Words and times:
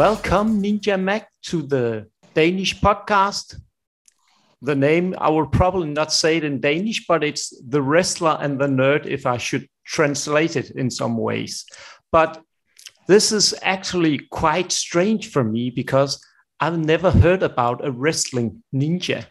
Welcome, 0.00 0.62
Ninja 0.62 0.98
Mack, 0.98 1.28
to 1.42 1.60
the 1.60 2.08
Danish 2.32 2.80
podcast. 2.80 3.60
The 4.62 4.74
name, 4.74 5.14
I 5.18 5.28
will 5.28 5.46
probably 5.46 5.90
not 5.90 6.10
say 6.10 6.38
it 6.38 6.44
in 6.44 6.58
Danish, 6.58 7.04
but 7.06 7.22
it's 7.22 7.52
The 7.68 7.82
Wrestler 7.82 8.38
and 8.40 8.58
the 8.58 8.66
Nerd, 8.66 9.04
if 9.04 9.26
I 9.26 9.36
should 9.36 9.68
translate 9.84 10.56
it 10.56 10.70
in 10.70 10.90
some 10.90 11.18
ways. 11.18 11.66
But 12.10 12.42
this 13.08 13.30
is 13.30 13.54
actually 13.60 14.20
quite 14.30 14.72
strange 14.72 15.30
for 15.30 15.44
me 15.44 15.68
because 15.68 16.18
I've 16.58 16.78
never 16.78 17.10
heard 17.10 17.42
about 17.42 17.84
a 17.86 17.92
wrestling 17.92 18.62
ninja. 18.74 19.26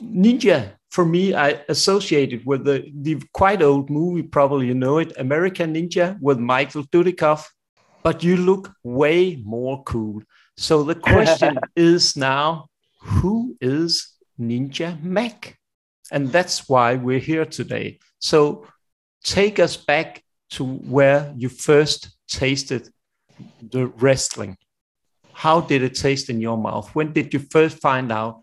Ninja, 0.00 0.70
for 0.88 1.04
me, 1.04 1.34
I 1.34 1.64
associated 1.68 2.46
with 2.46 2.64
the, 2.64 2.92
the 2.94 3.20
quite 3.32 3.62
old 3.62 3.90
movie, 3.90 4.22
probably 4.22 4.68
you 4.68 4.74
know 4.74 4.98
it, 4.98 5.18
American 5.18 5.74
Ninja 5.74 6.16
with 6.20 6.38
Michael 6.38 6.84
Dudikoff 6.84 7.44
but 8.02 8.22
you 8.22 8.36
look 8.36 8.72
way 8.82 9.42
more 9.44 9.82
cool. 9.84 10.22
So 10.56 10.82
the 10.82 10.94
question 10.94 11.58
is 11.76 12.16
now, 12.16 12.66
who 13.00 13.56
is 13.60 14.14
Ninja 14.40 15.00
Mack? 15.02 15.56
And 16.10 16.32
that's 16.32 16.68
why 16.68 16.94
we're 16.94 17.18
here 17.18 17.44
today. 17.44 17.98
So 18.18 18.66
take 19.22 19.58
us 19.58 19.76
back 19.76 20.22
to 20.50 20.64
where 20.64 21.32
you 21.36 21.48
first 21.48 22.16
tasted 22.28 22.88
the 23.62 23.86
wrestling. 23.86 24.56
How 25.32 25.60
did 25.60 25.82
it 25.82 25.94
taste 25.94 26.30
in 26.30 26.40
your 26.40 26.56
mouth? 26.56 26.90
When 26.94 27.12
did 27.12 27.32
you 27.32 27.40
first 27.50 27.80
find 27.80 28.10
out, 28.10 28.40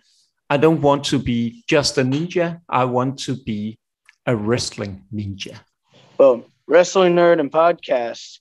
I 0.50 0.58
don't 0.58 0.81
want 0.81 1.06
to 1.06 1.19
be 1.19 1.64
just 1.67 1.97
a 1.97 2.03
ninja, 2.03 2.62
I 2.69 2.86
want 2.86 3.19
to 3.19 3.36
be 3.36 3.80
a 4.25 4.36
wrestling 4.36 5.03
ninja? 5.14 5.59
Well, 6.17 6.45
wrestling 6.67 7.16
nerd 7.16 7.40
and 7.40 7.52
podcast 7.52 8.40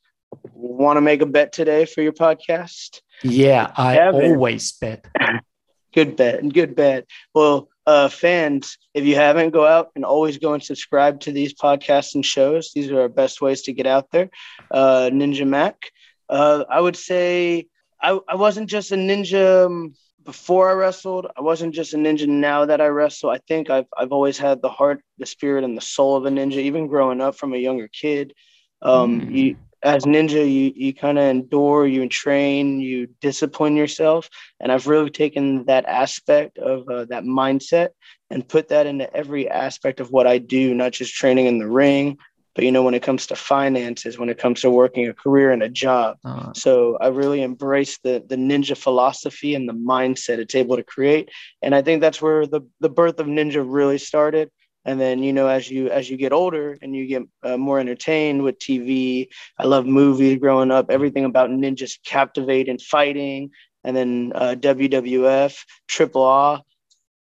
want 0.53 0.97
to 0.97 1.01
make 1.01 1.23
a 1.23 1.27
bet 1.27 1.53
today 1.53 1.85
for 1.85 2.03
your 2.03 2.13
podcast? 2.13 3.01
Yeah, 3.23 3.73
I 3.77 4.01
always 4.09 4.73
bet. 4.73 5.07
good 5.95 6.17
bet. 6.17 6.41
And 6.41 6.53
good 6.53 6.75
bet. 6.75 7.07
Well, 7.35 7.69
uh, 7.87 8.09
fans, 8.09 8.79
if 8.95 9.05
you 9.05 9.15
haven't, 9.15 9.51
go 9.51 9.67
out 9.67 9.91
and 9.95 10.05
always 10.05 10.39
go 10.39 10.55
and 10.55 10.63
subscribe 10.63 11.21
to 11.21 11.33
these 11.33 11.55
podcasts 11.55 12.15
and 12.15 12.25
shows. 12.25 12.73
These 12.75 12.91
are 12.91 13.03
our 13.03 13.09
best 13.09 13.41
ways 13.41 13.63
to 13.63 13.73
get 13.73 13.87
out 13.87 14.11
there. 14.11 14.31
Uh, 14.71 15.11
Ninja 15.13 15.47
Mack. 15.47 15.91
Uh, 16.29 16.65
I 16.69 16.81
would 16.81 16.97
say 16.97 17.67
I, 18.01 18.19
I 18.29 18.35
wasn't 18.37 18.69
just 18.69 18.93
a 18.93 18.97
ninja 18.97 19.67
um, 19.67 19.95
before 20.25 20.71
I 20.71 20.75
wrestled. 20.75 21.27
I 21.37 21.41
wasn't 21.43 21.75
just 21.75 21.95
a 21.95 21.97
ninja 21.97 22.27
now 22.27 22.67
that 22.67 22.81
I 22.81 22.87
wrestle. 22.87 23.31
I 23.31 23.39
think 23.47 23.71
I've, 23.71 23.87
I've 23.97 24.13
always 24.13 24.39
had 24.39 24.63
the 24.63 24.69
heart, 24.69 25.03
the 25.19 25.27
spirit, 25.27 25.65
and 25.65 25.77
the 25.77 25.83
soul 25.83 26.17
of 26.17 26.27
a 26.27 26.31
ninja, 26.31 26.59
even 26.59 26.87
growing 26.87 27.21
up 27.21 27.37
from 27.37 27.55
a 27.55 27.59
younger 27.59 27.89
kid. 27.89 28.35
Um, 28.83 29.21
mm. 29.21 29.35
you, 29.35 29.57
as 29.85 30.05
ninja 30.05 30.51
you 30.51 30.73
you 30.75 30.95
kind 30.95 31.19
of 31.19 31.25
endure 31.25 31.87
you 31.87 32.09
train 32.09 32.81
you 32.81 33.07
discipline 33.21 33.77
yourself. 33.77 34.29
And 34.61 34.73
i've 34.73 34.87
really 34.87 35.11
taken 35.11 35.67
that 35.67 35.85
aspect 35.87 36.59
of 36.59 36.89
uh, 36.89 37.05
that 37.07 37.25
mindset 37.25 37.91
and 38.31 38.49
put 38.49 38.69
that 38.69 38.87
into 38.87 39.15
every 39.15 39.49
aspect 39.49 40.01
of 40.01 40.11
what 40.11 40.27
i 40.27 40.39
do 40.39 40.75
not 40.75 40.93
just 40.93 41.15
training 41.15 41.47
in 41.47 41.59
the 41.59 41.69
ring 41.69 42.19
but 42.55 42.65
you 42.65 42.73
know 42.73 42.83
when 42.83 42.95
it 42.95 43.03
comes 43.03 43.27
to 43.27 43.37
finances 43.37 44.19
when 44.19 44.29
it 44.31 44.39
comes 44.39 44.63
to 44.63 44.71
working 44.71 45.07
a 45.09 45.15
career 45.15 45.53
and 45.53 45.63
a 45.63 45.69
job. 45.69 46.17
Uh-huh. 46.25 46.53
so 46.55 46.97
i 47.01 47.09
really 47.09 47.43
embrace 47.43 47.99
the 47.99 48.25
the 48.27 48.37
ninja 48.37 48.77
philosophy 48.77 49.55
and 49.55 49.69
the 49.69 49.75
mindset 49.75 50.39
it's 50.39 50.55
able 50.55 50.77
to 50.77 50.85
create. 50.85 51.31
And 51.63 51.75
i 51.75 51.83
think 51.83 52.01
that's 52.01 52.23
where 52.23 52.47
the 52.47 52.63
the 52.81 52.89
birth 52.89 53.21
of 53.21 53.27
ninja 53.27 53.63
really 53.67 53.99
started 53.99 54.51
and 54.85 55.01
then 55.01 55.23
you 55.23 55.33
know 55.33 55.47
as 55.47 55.71
you 55.71 55.89
as 55.91 56.09
you 56.09 56.17
get 56.17 56.33
older 56.33 56.77
and 56.83 56.95
you 56.95 57.07
get 57.07 57.23
uh, 57.43 57.57
more 57.57 57.79
entertained 57.79 58.43
with 58.43 58.59
tv 58.59 59.29
i 59.59 59.65
love 59.65 59.87
movies 59.87 60.39
growing 60.39 60.71
up 60.71 60.91
everything 60.91 61.25
about 61.25 61.51
ninjas 61.51 61.99
captivate 62.05 62.69
and 62.69 62.81
fighting 62.81 63.51
and 63.83 63.97
then 63.97 64.33
uh, 64.35 64.55
wwf 64.59 65.59
triple 65.89 66.29
a 66.29 66.63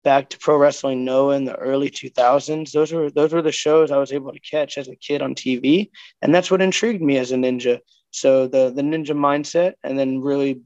back 0.03 0.29
to 0.29 0.37
pro 0.39 0.57
wrestling 0.57 1.05
noah 1.05 1.35
in 1.35 1.45
the 1.45 1.55
early 1.55 1.89
2000s 1.89 2.71
those 2.71 2.91
were 2.91 3.09
those 3.09 3.33
were 3.33 3.41
the 3.41 3.51
shows 3.51 3.91
i 3.91 3.97
was 3.97 4.11
able 4.11 4.33
to 4.33 4.39
catch 4.39 4.77
as 4.77 4.87
a 4.87 4.95
kid 4.95 5.21
on 5.21 5.33
tv 5.33 5.89
and 6.21 6.35
that's 6.35 6.51
what 6.51 6.61
intrigued 6.61 7.01
me 7.01 7.17
as 7.17 7.31
a 7.31 7.35
ninja. 7.35 7.79
So 8.11 8.47
the 8.47 8.69
the 8.69 8.83
ninja 8.83 9.15
mindset 9.15 9.73
and 9.83 9.97
then 9.97 10.21
really 10.21 10.61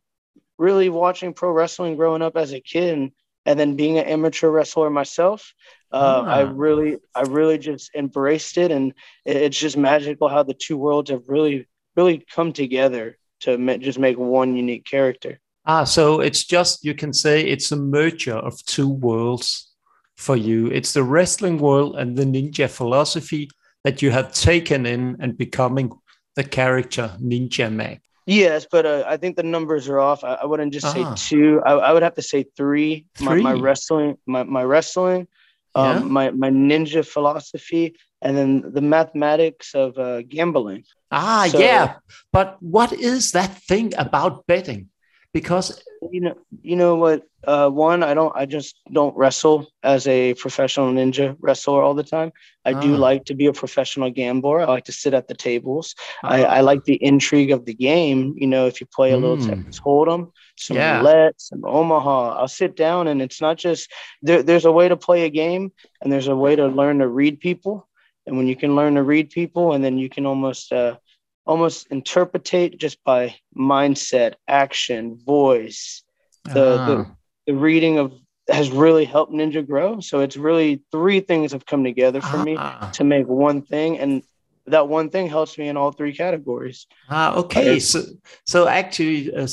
really 0.58 0.90
watching 0.90 1.34
pro 1.34 1.52
wrestling 1.52 1.96
growing 1.96 2.22
up 2.22 2.36
as 2.36 2.52
a 2.52 2.60
kid 2.60 2.98
and 2.98 3.12
and 3.48 3.60
then 3.60 3.76
being 3.76 3.98
an 3.98 4.06
amateur 4.06 4.50
wrestler 4.50 4.92
myself 4.92 5.54
uh, 5.92 6.24
I 6.26 6.44
ah. 6.44 6.52
really, 6.54 6.98
I 7.16 7.22
really 7.22 7.58
just 7.58 7.92
embraced 7.96 8.58
it, 8.58 8.72
and 8.72 8.94
it's 9.26 9.58
just 9.58 9.78
magical 9.78 10.28
how 10.28 10.44
the 10.44 10.54
two 10.54 10.78
worlds 10.78 11.10
have 11.10 11.24
really, 11.28 11.68
really 11.96 12.26
come 12.30 12.52
together 12.52 13.18
to 13.42 13.58
ma- 13.58 13.78
just 13.78 14.00
make 14.00 14.18
one 14.18 14.56
unique 14.56 14.86
character. 14.86 15.40
Ah, 15.66 15.86
so 15.86 16.20
it's 16.20 16.44
just 16.44 16.84
you 16.84 16.94
can 16.94 17.14
say 17.14 17.42
it's 17.42 17.72
a 17.72 17.78
merger 17.78 18.36
of 18.36 18.64
two 18.66 18.90
worlds 18.90 19.72
for 20.18 20.36
you. 20.36 20.68
It's 20.68 20.94
the 20.94 21.04
wrestling 21.04 21.58
world 21.58 21.96
and 21.98 22.18
the 22.18 22.26
ninja 22.26 22.70
philosophy 22.70 23.50
that 23.84 24.02
you 24.02 24.12
have 24.12 24.34
taken 24.34 24.86
in 24.86 25.16
and 25.20 25.38
becoming 25.38 25.92
the 26.36 26.44
character 26.44 27.16
Ninja 27.22 27.72
Mack. 27.72 28.02
Yes, 28.28 28.68
but 28.70 28.86
uh, 28.86 29.06
I 29.08 29.16
think 29.16 29.38
the 29.38 29.44
numbers 29.44 29.88
are 29.88 30.00
off. 30.00 30.26
I, 30.26 30.34
I 30.34 30.46
wouldn't 30.46 30.74
just 30.74 30.92
say 30.92 31.02
ah. 31.02 31.16
two. 31.18 31.62
I, 31.66 31.72
I, 31.72 31.94
would 31.94 32.04
have 32.04 32.16
to 32.16 32.22
say 32.22 32.44
three. 32.58 33.06
three. 33.16 33.42
My, 33.42 33.54
my 33.54 33.60
wrestling, 33.60 34.18
my, 34.26 34.44
my 34.44 34.64
wrestling, 34.64 35.30
um, 35.76 35.86
yeah. 35.86 36.00
my 36.00 36.32
my 36.32 36.50
ninja 36.50 37.08
philosophy, 37.08 37.96
and 38.22 38.36
then 38.36 38.64
the 38.74 38.82
mathematics 38.82 39.74
of 39.74 39.98
uh, 39.98 40.24
gambling. 40.24 40.84
Ah, 41.10 41.48
so, 41.50 41.58
yeah. 41.58 41.96
But 42.34 42.58
what 42.62 42.92
is 42.92 43.32
that 43.32 43.58
thing 43.64 43.94
about 43.98 44.46
betting? 44.46 44.90
Because 45.34 45.82
you 46.12 46.22
know, 46.22 46.38
you 46.62 46.76
know 46.76 46.96
what? 46.96 47.24
Uh, 47.46 47.70
one, 47.70 48.04
I 48.04 48.14
don't. 48.14 48.36
I 48.36 48.46
just 48.46 48.80
don't 48.92 49.16
wrestle 49.16 49.68
as 49.84 50.08
a 50.08 50.34
professional 50.36 50.92
ninja 50.92 51.36
wrestler 51.40 51.82
all 51.82 51.94
the 51.94 52.04
time. 52.04 52.32
I 52.66 52.74
do 52.74 52.96
ah. 52.96 52.98
like 52.98 53.26
to 53.26 53.36
be 53.36 53.46
a 53.46 53.54
professional 53.54 54.10
gambler. 54.10 54.60
I 54.60 54.66
like 54.66 54.86
to 54.86 54.92
sit 54.92 55.14
at 55.14 55.28
the 55.28 55.34
tables. 55.34 55.96
I, 56.24 56.44
ah. 56.44 56.48
I, 56.48 56.62
like 56.62 56.84
the 56.84 57.02
intrigue 57.02 57.52
of 57.52 57.66
the 57.66 57.74
game. 57.74 58.36
You 58.38 58.48
know, 58.48 58.68
if 58.68 58.82
you 58.82 58.88
play 58.88 59.12
a 59.12 59.18
little 59.18 59.38
mm. 59.38 59.48
Texas 59.48 59.80
Hold'em, 59.80 60.32
some 60.58 60.78
yeah. 60.78 60.98
roulette, 60.98 61.40
some 61.40 61.64
Omaha, 61.66 62.38
I'll 62.38 62.48
sit 62.48 62.76
down 62.76 63.08
and 63.08 63.22
it's 63.22 63.40
not 63.40 63.58
just 63.58 63.92
there, 64.22 64.44
there's 64.44 64.66
a 64.66 64.72
way 64.72 64.90
to 64.90 64.98
play 64.98 65.24
a 65.26 65.30
game 65.30 65.72
and 66.02 66.12
there's 66.12 66.28
a 66.28 66.36
way 66.36 66.56
to 66.56 66.68
learn 66.68 67.00
to 67.00 67.08
read 67.08 67.40
people. 67.40 67.88
And 68.26 68.36
when 68.36 68.48
you 68.48 68.58
can 68.58 68.76
learn 68.76 68.96
to 68.96 69.04
read 69.04 69.30
people, 69.30 69.72
and 69.72 69.82
then 69.84 69.98
you 69.98 70.10
can 70.10 70.26
almost 70.26 70.74
uh, 70.74 70.98
almost 71.48 71.88
interpretate 71.88 72.78
just 72.78 73.04
by 73.04 73.36
mindset, 73.58 74.36
action, 74.48 75.18
voice. 75.26 76.04
The, 76.44 76.76
uh-huh. 76.76 76.86
the 76.88 77.18
the 77.48 77.56
reading 77.56 77.98
of 77.98 78.14
has 78.50 78.70
really 78.72 79.06
helped 79.06 79.34
Ninja 79.34 79.66
grow. 79.66 80.00
So 80.00 80.20
it's 80.20 80.38
really 80.38 80.84
three 80.92 81.20
things 81.20 81.52
have 81.52 81.66
come 81.66 81.84
together 81.84 82.22
for 82.22 82.38
me 82.38 82.56
uh-huh. 82.56 82.92
to 82.92 83.04
make 83.04 83.28
one 83.28 83.62
thing, 83.62 83.98
and 84.00 84.24
that 84.68 84.88
one 84.88 85.10
thing 85.10 85.28
helps 85.28 85.58
me 85.58 85.68
in 85.68 85.78
all 85.78 85.92
three 85.92 86.14
categories. 86.14 86.88
Ah, 87.10 87.36
okay. 87.36 87.80
So 87.80 88.04
so 88.46 88.68
actually, 88.68 89.34
uh, 89.34 89.48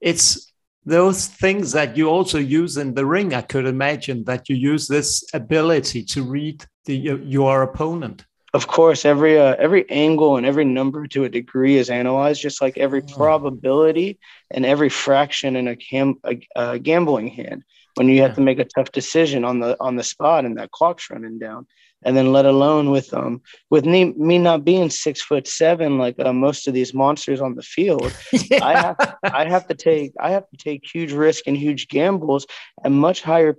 it's 0.00 0.52
those 0.86 1.26
things 1.26 1.72
that 1.72 1.96
you 1.96 2.08
also 2.08 2.38
use 2.38 2.76
in 2.76 2.94
the 2.94 3.06
ring. 3.06 3.34
I 3.34 3.42
could 3.42 3.66
imagine 3.66 4.24
that 4.24 4.48
you 4.48 4.56
use 4.56 4.86
this 4.86 5.24
ability 5.32 6.04
to 6.04 6.22
read 6.22 6.64
the 6.86 6.96
your 6.96 7.62
opponent 7.62 8.24
of 8.54 8.68
course 8.68 9.04
every 9.04 9.38
uh, 9.38 9.56
every 9.58 9.88
angle 9.90 10.36
and 10.36 10.46
every 10.46 10.64
number 10.64 11.06
to 11.08 11.24
a 11.24 11.28
degree 11.28 11.76
is 11.76 11.90
analyzed 11.90 12.40
just 12.40 12.62
like 12.62 12.78
every 12.78 13.02
oh. 13.02 13.14
probability 13.16 14.18
and 14.50 14.64
every 14.64 14.88
fraction 14.88 15.56
in 15.56 15.68
a, 15.68 15.76
cam- 15.76 16.20
a, 16.24 16.40
a 16.56 16.78
gambling 16.78 17.28
hand 17.28 17.64
when 17.96 18.08
you 18.08 18.22
have 18.22 18.36
to 18.36 18.40
make 18.40 18.60
a 18.60 18.64
tough 18.64 18.90
decision 18.92 19.44
on 19.44 19.58
the 19.58 19.76
on 19.80 19.96
the 19.96 20.02
spot 20.02 20.44
and 20.44 20.56
that 20.56 20.70
clock's 20.70 21.10
running 21.10 21.38
down 21.38 21.66
and 22.04 22.16
then 22.16 22.32
let 22.32 22.46
alone 22.46 22.90
with 22.90 23.12
um 23.12 23.42
with 23.70 23.84
me, 23.84 24.12
me 24.12 24.38
not 24.38 24.64
being 24.64 24.88
six 24.88 25.20
foot 25.20 25.48
seven 25.48 25.98
like 25.98 26.14
uh, 26.20 26.32
most 26.32 26.68
of 26.68 26.74
these 26.74 26.94
monsters 26.94 27.40
on 27.40 27.56
the 27.56 27.62
field 27.62 28.12
yeah. 28.32 28.64
i 28.64 28.80
have 28.80 29.16
i 29.24 29.44
have 29.44 29.66
to 29.66 29.74
take 29.74 30.12
i 30.20 30.30
have 30.30 30.48
to 30.50 30.56
take 30.56 30.82
huge 30.84 31.12
risk 31.12 31.44
and 31.48 31.56
huge 31.56 31.88
gambles 31.88 32.46
and 32.84 32.94
much 32.94 33.20
higher 33.20 33.56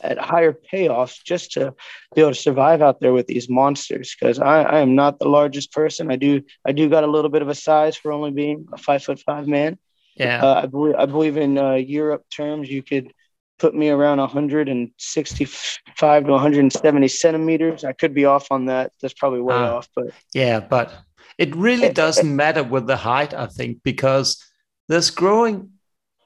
at 0.00 0.18
higher 0.18 0.52
payoffs 0.52 1.22
just 1.24 1.52
to 1.52 1.74
be 2.14 2.20
able 2.20 2.32
to 2.32 2.40
survive 2.40 2.82
out 2.82 3.00
there 3.00 3.12
with 3.12 3.26
these 3.26 3.48
monsters 3.48 4.14
because 4.18 4.38
I, 4.38 4.62
I, 4.62 4.78
am 4.80 4.94
not 4.94 5.18
the 5.18 5.28
largest 5.28 5.72
person. 5.72 6.10
I 6.10 6.16
do 6.16 6.42
i 6.66 6.72
do 6.72 6.88
got 6.88 7.04
a 7.04 7.06
little 7.06 7.28
bit 7.30 7.42
of 7.42 7.48
a 7.48 7.54
size 7.54 7.96
for 7.96 8.12
only 8.12 8.30
being 8.30 8.66
a 8.72 8.78
five 8.78 9.04
foot 9.04 9.20
five 9.20 9.46
man. 9.46 9.78
Yeah. 10.16 10.42
Uh, 10.42 10.62
i 10.62 10.66
believe 10.66 10.94
i 10.96 11.04
believe 11.04 11.36
in 11.36 11.58
uh, 11.58 11.74
europe 11.74 12.24
terms 12.30 12.70
you 12.70 12.82
could 12.82 13.12
put 13.58 13.74
me 13.74 13.90
around 13.90 14.18
165 14.18 16.24
to 16.24 16.30
170 16.30 17.08
centimeters. 17.08 17.84
I 17.84 17.92
could 17.92 18.12
be 18.12 18.26
off 18.26 18.48
on 18.50 18.66
that. 18.66 18.92
That's 19.00 19.14
probably 19.14 19.40
way 19.40 19.54
uh, 19.54 19.76
off 19.76 19.88
but 19.94 20.06
yeah 20.34 20.60
but 20.60 20.92
it 21.38 21.54
really 21.54 21.90
doesn't 21.90 22.34
matter 22.34 22.64
with 22.64 22.86
the 22.86 22.96
height 22.96 23.34
i 23.34 23.46
think 23.46 23.82
because 23.82 24.42
there's 24.88 25.10
growing 25.10 25.70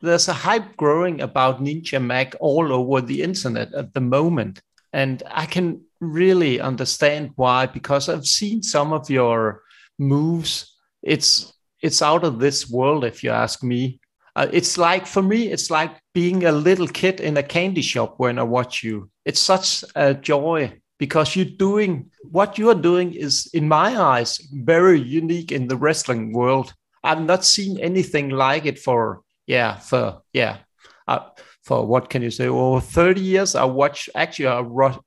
there's 0.00 0.28
a 0.28 0.32
hype 0.32 0.76
growing 0.76 1.20
about 1.20 1.62
Ninja 1.62 2.02
Mack 2.02 2.34
all 2.40 2.72
over 2.72 3.00
the 3.00 3.22
internet 3.22 3.72
at 3.74 3.92
the 3.94 4.00
moment. 4.00 4.60
And 4.92 5.22
I 5.30 5.46
can 5.46 5.82
really 6.00 6.60
understand 6.60 7.32
why, 7.36 7.66
because 7.66 8.08
I've 8.08 8.26
seen 8.26 8.62
some 8.62 8.92
of 8.92 9.10
your 9.10 9.62
moves. 9.98 10.76
It's 11.02 11.52
it's 11.82 12.02
out 12.02 12.24
of 12.24 12.38
this 12.38 12.68
world, 12.68 13.04
if 13.04 13.22
you 13.22 13.30
ask 13.30 13.62
me. 13.62 14.00
Uh, 14.36 14.48
it's 14.52 14.76
like 14.76 15.06
for 15.06 15.22
me, 15.22 15.50
it's 15.50 15.70
like 15.70 15.92
being 16.14 16.44
a 16.44 16.52
little 16.52 16.86
kid 16.86 17.20
in 17.20 17.36
a 17.36 17.42
candy 17.42 17.82
shop 17.82 18.14
when 18.18 18.38
I 18.38 18.42
watch 18.42 18.82
you. 18.82 19.10
It's 19.24 19.40
such 19.40 19.84
a 19.94 20.14
joy 20.14 20.80
because 20.98 21.34
you're 21.34 21.56
doing 21.56 22.10
what 22.30 22.58
you're 22.58 22.74
doing 22.74 23.14
is, 23.14 23.48
in 23.54 23.66
my 23.66 23.98
eyes, 23.98 24.38
very 24.52 25.00
unique 25.00 25.52
in 25.52 25.68
the 25.68 25.76
wrestling 25.76 26.32
world. 26.32 26.74
I've 27.02 27.22
not 27.22 27.44
seen 27.44 27.78
anything 27.78 28.30
like 28.30 28.66
it 28.66 28.78
for 28.78 29.22
yeah 29.50 29.76
for 29.76 30.22
yeah. 30.32 30.58
Uh, 31.08 31.28
for 31.64 31.84
what 31.84 32.08
can 32.08 32.22
you 32.22 32.30
say? 32.30 32.46
Over 32.46 32.80
30 32.80 33.20
years 33.20 33.54
i 33.54 33.64
watch 33.64 34.08
actually 34.14 34.46
i 34.46 34.60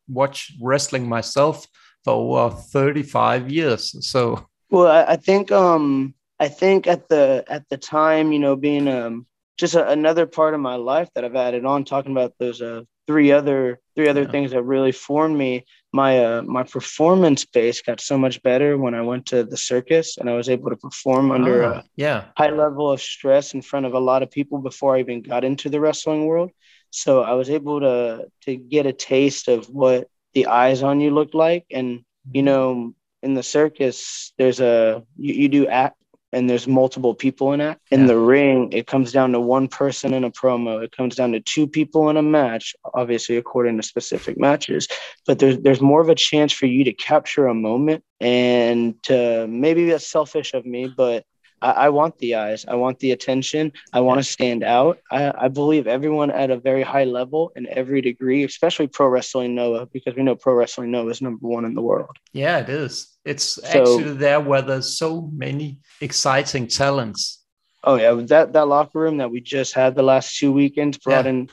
watch 0.07 0.51
wrestling 0.61 1.07
myself 1.07 1.65
for 2.03 2.13
over 2.13 2.55
35 2.55 3.51
years 3.51 3.95
so. 4.07 4.45
Well 4.69 4.87
i, 4.87 5.13
I 5.13 5.15
think 5.15 5.51
um 5.51 6.13
i 6.39 6.49
think 6.49 6.87
at 6.87 7.07
the 7.07 7.45
at 7.47 7.63
the 7.69 7.77
time 7.77 8.31
you 8.33 8.39
know 8.39 8.55
being 8.55 8.87
um 8.87 9.25
just 9.57 9.75
a, 9.75 9.89
another 9.89 10.25
part 10.25 10.53
of 10.53 10.59
my 10.59 10.75
life 10.75 11.09
that 11.15 11.23
i've 11.23 11.35
added 11.35 11.63
on 11.63 11.85
talking 11.85 12.11
about 12.11 12.33
those 12.39 12.61
uh 12.61 12.81
three 13.07 13.31
other 13.31 13.79
three 13.95 14.09
other 14.09 14.23
yeah. 14.23 14.31
things 14.31 14.51
that 14.51 14.63
really 14.63 14.91
formed 14.91 15.37
me 15.37 15.65
my 15.93 16.25
uh, 16.25 16.41
my 16.41 16.63
performance 16.63 17.45
base 17.45 17.81
got 17.81 18.01
so 18.01 18.17
much 18.17 18.41
better 18.41 18.77
when 18.77 18.95
I 18.95 19.01
went 19.01 19.27
to 19.27 19.43
the 19.43 19.55
circus 19.55 20.17
and 20.17 20.27
I 20.27 20.33
was 20.33 20.49
able 20.49 20.71
to 20.71 20.75
perform 20.75 21.31
under 21.31 21.63
ah, 21.63 21.71
a 21.77 21.83
yeah. 21.95 22.25
high 22.35 22.49
level 22.49 22.91
of 22.91 22.99
stress 22.99 23.53
in 23.53 23.61
front 23.61 23.85
of 23.85 23.93
a 23.93 23.99
lot 23.99 24.23
of 24.23 24.31
people 24.31 24.57
before 24.57 24.95
I 24.95 25.01
even 25.01 25.21
got 25.21 25.43
into 25.43 25.69
the 25.69 25.79
wrestling 25.79 26.25
world. 26.25 26.51
So 26.89 27.21
I 27.21 27.33
was 27.33 27.49
able 27.49 27.79
to 27.81 28.25
to 28.45 28.55
get 28.55 28.87
a 28.87 28.93
taste 28.93 29.47
of 29.47 29.67
what 29.67 30.09
the 30.33 30.47
eyes 30.47 30.81
on 30.81 30.99
you 30.99 31.11
look 31.11 31.35
like, 31.35 31.65
and 31.71 32.03
you 32.31 32.41
mm-hmm. 32.41 32.45
know, 32.45 32.95
in 33.21 33.35
the 33.35 33.43
circus, 33.43 34.33
there's 34.39 34.59
a 34.59 35.03
you, 35.15 35.33
you 35.35 35.49
do 35.49 35.67
act 35.67 35.97
and 36.33 36.49
there's 36.49 36.67
multiple 36.67 37.13
people 37.13 37.53
in 37.53 37.61
it. 37.61 37.77
In 37.91 38.01
yeah. 38.01 38.07
the 38.07 38.17
ring, 38.17 38.73
it 38.73 38.87
comes 38.87 39.11
down 39.11 39.31
to 39.31 39.39
one 39.39 39.67
person 39.67 40.13
in 40.13 40.23
a 40.23 40.31
promo. 40.31 40.83
It 40.83 40.91
comes 40.91 41.15
down 41.15 41.31
to 41.33 41.39
two 41.39 41.67
people 41.67 42.09
in 42.09 42.17
a 42.17 42.21
match, 42.21 42.75
obviously 42.93 43.37
according 43.37 43.77
to 43.77 43.83
specific 43.83 44.37
matches. 44.37 44.87
But 45.25 45.39
there's 45.39 45.59
there's 45.59 45.81
more 45.81 46.01
of 46.01 46.09
a 46.09 46.15
chance 46.15 46.51
for 46.51 46.65
you 46.65 46.83
to 46.85 46.93
capture 46.93 47.47
a 47.47 47.53
moment 47.53 48.03
and 48.19 49.01
to 49.03 49.47
maybe 49.47 49.85
that's 49.85 50.09
selfish 50.09 50.53
of 50.53 50.65
me, 50.65 50.87
but 50.87 51.23
I, 51.63 51.71
I 51.85 51.89
want 51.89 52.17
the 52.19 52.35
eyes. 52.35 52.65
I 52.67 52.75
want 52.75 52.99
the 52.99 53.11
attention. 53.11 53.71
I 53.93 54.01
want 54.01 54.19
to 54.19 54.23
stand 54.23 54.63
out. 54.63 54.99
I, 55.09 55.31
I 55.45 55.47
believe 55.47 55.87
everyone 55.87 56.29
at 56.29 56.51
a 56.51 56.57
very 56.57 56.83
high 56.83 57.05
level 57.05 57.53
in 57.55 57.65
every 57.69 58.01
degree, 58.01 58.43
especially 58.43 58.87
pro 58.87 59.07
wrestling 59.07 59.55
Noah, 59.55 59.85
because 59.87 60.15
we 60.15 60.23
know 60.23 60.35
pro 60.35 60.53
wrestling 60.53 60.91
Noah 60.91 61.09
is 61.09 61.21
number 61.21 61.47
one 61.47 61.63
in 61.63 61.73
the 61.73 61.81
world. 61.81 62.17
Yeah, 62.33 62.59
it 62.59 62.69
is. 62.69 63.07
It's 63.23 63.43
so, 63.43 63.63
actually 63.65 64.13
there 64.15 64.41
where 64.41 64.61
there's 64.61 64.97
so 64.97 65.31
many 65.33 65.79
exciting 66.01 66.67
talents. 66.67 67.39
Oh 67.85 67.95
yeah, 67.95 68.13
that 68.27 68.53
that 68.53 68.67
locker 68.67 68.99
room 68.99 69.17
that 69.17 69.31
we 69.31 69.39
just 69.41 69.73
had 69.73 69.95
the 69.95 70.03
last 70.03 70.37
two 70.37 70.51
weekends 70.51 70.97
brought 70.97 71.25
yeah. 71.25 71.31
in 71.31 71.49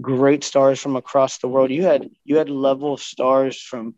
great 0.00 0.44
stars 0.44 0.80
from 0.80 0.96
across 0.96 1.38
the 1.38 1.48
world. 1.48 1.70
You 1.70 1.84
had 1.84 2.10
you 2.24 2.36
had 2.36 2.50
level 2.50 2.96
stars 2.96 3.60
from 3.60 3.94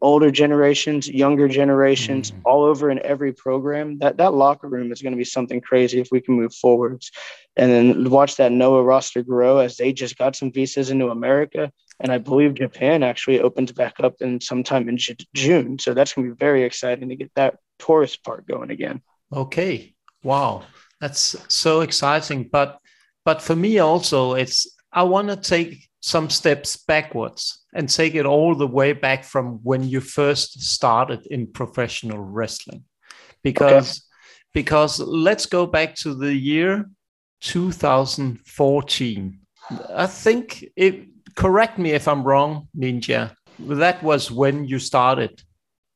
older 0.00 0.30
generations, 0.30 1.08
younger 1.08 1.48
generations, 1.48 2.30
mm-hmm. 2.30 2.40
all 2.44 2.64
over 2.64 2.90
in 2.90 3.04
every 3.04 3.32
program. 3.32 3.98
That 3.98 4.18
that 4.18 4.34
locker 4.34 4.68
room 4.68 4.92
is 4.92 5.02
going 5.02 5.12
to 5.12 5.18
be 5.18 5.24
something 5.24 5.60
crazy 5.60 6.00
if 6.00 6.08
we 6.10 6.20
can 6.20 6.34
move 6.34 6.54
forwards. 6.54 7.10
And 7.56 7.70
then 7.70 8.10
watch 8.10 8.36
that 8.36 8.52
Noah 8.52 8.82
roster 8.82 9.22
grow 9.22 9.58
as 9.58 9.76
they 9.76 9.92
just 9.92 10.16
got 10.16 10.36
some 10.36 10.52
visas 10.52 10.90
into 10.90 11.08
America. 11.08 11.72
And 12.00 12.10
I 12.10 12.18
believe 12.18 12.54
Japan 12.54 13.02
actually 13.02 13.40
opens 13.40 13.72
back 13.72 14.00
up 14.00 14.16
in 14.20 14.40
sometime 14.40 14.88
in 14.88 14.96
J- 14.96 15.16
June. 15.34 15.78
So 15.78 15.94
that's 15.94 16.14
going 16.14 16.28
to 16.28 16.34
be 16.34 16.38
very 16.38 16.64
exciting 16.64 17.08
to 17.08 17.16
get 17.16 17.30
that 17.34 17.56
tourist 17.78 18.24
part 18.24 18.46
going 18.46 18.70
again. 18.70 19.02
Okay. 19.32 19.94
Wow. 20.22 20.62
That's 21.00 21.36
so 21.48 21.80
exciting. 21.80 22.48
But 22.50 22.78
but 23.24 23.42
for 23.42 23.56
me 23.56 23.78
also 23.78 24.34
it's 24.34 24.66
I 24.92 25.04
want 25.04 25.28
to 25.28 25.36
take 25.36 25.88
some 26.00 26.28
steps 26.30 26.76
backwards 26.76 27.61
and 27.72 27.88
take 27.88 28.14
it 28.14 28.26
all 28.26 28.54
the 28.54 28.66
way 28.66 28.92
back 28.92 29.24
from 29.24 29.60
when 29.62 29.82
you 29.82 30.00
first 30.00 30.60
started 30.62 31.26
in 31.26 31.46
professional 31.46 32.18
wrestling. 32.18 32.84
Because 33.42 33.90
okay. 33.90 34.00
because 34.52 35.00
let's 35.00 35.46
go 35.46 35.66
back 35.66 35.94
to 35.96 36.14
the 36.14 36.34
year 36.34 36.88
2014 37.42 39.38
i 39.94 40.06
think 40.06 40.64
it 40.76 41.06
correct 41.34 41.76
me 41.76 41.90
if 41.90 42.06
i'm 42.06 42.22
wrong 42.22 42.68
ninja 42.76 43.34
that 43.58 44.00
was 44.02 44.30
when 44.30 44.64
you 44.64 44.78
started 44.78 45.42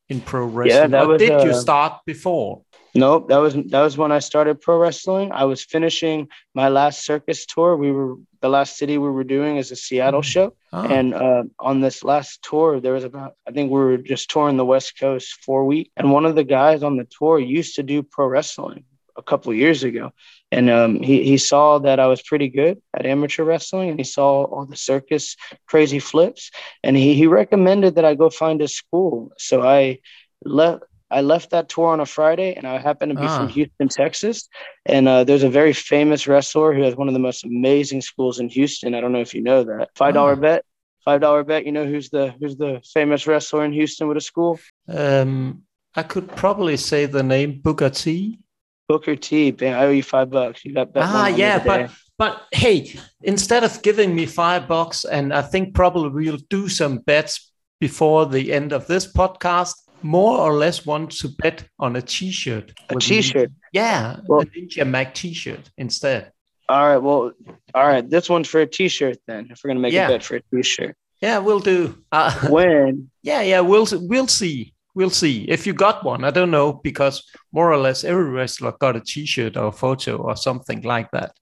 in 0.09 0.21
pro 0.21 0.45
wrestling. 0.45 0.83
yeah, 0.83 0.87
that 0.89 1.07
was, 1.07 1.19
did 1.19 1.33
uh, 1.33 1.45
you 1.45 1.55
start 1.55 2.01
before 2.05 2.63
Nope, 2.97 3.29
that 3.29 3.37
was 3.37 3.55
that 3.55 3.83
was 3.83 3.99
when 3.99 4.11
I 4.11 4.21
started 4.21 4.61
pro 4.61 4.79
wrestling. 4.79 5.31
I 5.33 5.45
was 5.45 5.63
finishing 5.63 6.29
my 6.55 6.69
last 6.69 7.05
circus 7.05 7.45
tour. 7.45 7.77
We 7.77 7.93
were 7.93 8.15
the 8.41 8.49
last 8.49 8.79
city 8.79 8.97
we 8.97 9.11
were 9.11 9.25
doing 9.25 9.59
is 9.59 9.71
a 9.71 9.77
Seattle 9.77 10.23
mm-hmm. 10.23 10.29
show, 10.29 10.55
oh. 10.73 10.83
and 10.83 11.15
uh, 11.15 11.45
on 11.59 11.81
this 11.81 12.03
last 12.03 12.43
tour, 12.43 12.81
there 12.81 12.95
was 12.95 13.05
about 13.05 13.35
I 13.47 13.51
think 13.53 13.71
we 13.71 13.79
were 13.79 13.99
just 13.99 14.31
touring 14.31 14.57
the 14.57 14.65
West 14.65 14.99
Coast 14.99 15.39
for 15.45 15.65
weeks, 15.67 15.91
and 15.97 16.11
one 16.11 16.25
of 16.25 16.35
the 16.35 16.45
guys 16.45 16.83
on 16.83 16.97
the 16.97 17.05
tour 17.05 17.39
used 17.39 17.77
to 17.77 17.83
do 17.83 18.03
pro 18.03 18.27
wrestling 18.27 18.85
a 19.19 19.23
couple 19.23 19.53
years 19.53 19.85
ago, 19.85 20.13
and 20.51 20.71
um, 20.71 21.03
he 21.03 21.23
he 21.25 21.37
saw 21.37 21.79
that 21.79 22.01
I 22.01 22.07
was 22.07 22.23
pretty 22.23 22.49
good 22.49 22.81
at 22.97 23.05
amateur 23.05 23.45
wrestling, 23.45 23.91
and 23.91 23.99
he 23.99 24.05
saw 24.05 24.45
all 24.45 24.65
the 24.65 24.77
circus 24.77 25.37
crazy 25.67 25.99
flips, 25.99 26.51
and 26.83 26.97
he 26.97 27.15
he 27.15 27.27
recommended 27.27 27.97
that 27.97 28.07
I 28.07 28.15
go 28.15 28.31
find 28.31 28.63
a 28.63 28.69
school. 28.69 29.33
So 29.37 29.63
I 29.63 29.99
left 30.45 30.85
I 31.11 31.21
left 31.21 31.51
that 31.51 31.69
tour 31.69 31.89
on 31.89 32.01
a 32.01 32.07
Friday, 32.07 32.55
and 32.55 32.67
I 32.67 32.79
happened 32.79 33.11
to 33.11 33.21
be 33.21 33.27
ah. 33.27 33.39
from 33.39 33.49
Houston, 33.49 33.89
Texas. 33.89 34.49
And 34.85 35.07
uh, 35.07 35.25
there's 35.25 35.45
a 35.45 35.49
very 35.49 35.73
famous 35.73 36.27
wrestler 36.27 36.75
who 36.75 36.83
has 36.83 36.97
one 36.97 37.09
of 37.09 37.15
the 37.15 37.21
most 37.21 37.45
amazing 37.45 38.01
schools 38.01 38.41
in 38.41 38.49
Houston. 38.49 38.95
I 38.95 39.01
don't 39.01 39.13
know 39.13 39.21
if 39.21 39.35
you 39.35 39.43
know 39.43 39.63
that. 39.65 39.91
Five 39.95 40.15
dollar 40.15 40.33
ah. 40.33 40.37
bet. 40.37 40.65
Five 41.05 41.21
dollar 41.21 41.45
bet. 41.45 41.65
You 41.65 41.73
know 41.73 41.87
who's 41.87 42.11
the 42.11 42.35
who's 42.41 42.57
the 42.57 42.83
famous 42.93 43.27
wrestler 43.27 43.65
in 43.65 43.73
Houston 43.73 44.09
with 44.09 44.17
a 44.17 44.21
school? 44.21 44.59
Um, 44.89 45.63
I 45.95 46.03
could 46.03 46.29
probably 46.35 46.77
say 46.77 47.07
the 47.07 47.23
name 47.23 47.61
Booker 47.63 47.91
T. 47.91 48.41
Booker 48.89 49.17
T. 49.17 49.55
I 49.63 49.85
owe 49.85 49.91
you 49.91 50.03
five 50.03 50.31
bucks. 50.31 50.65
You 50.65 50.75
got 50.75 50.93
bet. 50.93 51.05
Ah, 51.05 51.29
yeah, 51.29 51.63
but 51.63 51.91
but 52.19 52.43
hey, 52.53 52.99
instead 53.23 53.63
of 53.63 53.81
giving 53.83 54.15
me 54.15 54.27
five 54.27 54.67
bucks, 54.67 55.05
and 55.05 55.33
I 55.33 55.43
think 55.43 55.75
probably 55.75 56.09
we'll 56.09 56.41
do 56.51 56.69
some 56.69 56.99
bets 56.99 57.53
before 57.79 58.27
the 58.27 58.53
end 58.53 58.73
of 58.73 58.87
this 58.87 59.13
podcast 59.13 59.75
more 60.07 60.39
or 60.39 60.55
less 60.55 60.87
want 60.87 61.11
to 61.11 61.29
bet 61.29 61.65
on 61.79 61.97
a 61.97 62.03
t-shirt. 62.03 62.73
A 62.91 62.95
t-shirt. 62.95 63.51
yeah, 63.73 64.21
well, 64.27 64.41
a 64.41 64.47
Ninja 64.47 64.89
Mack 64.89 65.15
t-shirt 65.15 65.71
instead. 65.77 66.33
All 66.69 66.89
right. 66.89 66.97
Well, 66.97 67.33
all 67.75 67.87
right. 67.87 68.09
This 68.09 68.29
one's 68.29 68.49
for 68.49 68.61
a 68.61 68.67
t-shirt 68.67 69.19
then. 69.27 69.49
If 69.51 69.63
we're 69.63 69.69
gonna 69.69 69.81
make 69.81 69.93
yeah. 69.93 70.07
a 70.07 70.11
bet 70.11 70.23
for 70.23 70.37
a 70.37 70.43
t-shirt. 70.53 70.97
Yeah, 71.21 71.39
we'll 71.39 71.61
do. 71.61 72.03
Uh, 72.13 72.33
when? 72.49 73.11
Yeah, 73.23 73.43
yeah. 73.43 73.61
We'll 73.61 73.87
we'll 73.93 74.27
see. 74.27 74.73
We'll 74.95 75.11
see 75.11 75.45
if 75.45 75.67
you 75.67 75.75
got 75.75 76.05
one. 76.05 76.25
I 76.25 76.31
don't 76.31 76.51
know 76.51 76.73
because 76.73 77.23
more 77.53 77.71
or 77.71 77.77
less 77.77 78.03
every 78.03 78.31
wrestler 78.31 78.73
got 78.81 78.97
a 78.97 79.01
T-shirt 79.01 79.55
or 79.59 79.67
a 79.67 79.73
photo 79.73 80.17
or 80.17 80.37
something 80.37 80.81
like 80.83 81.11
that. 81.11 81.33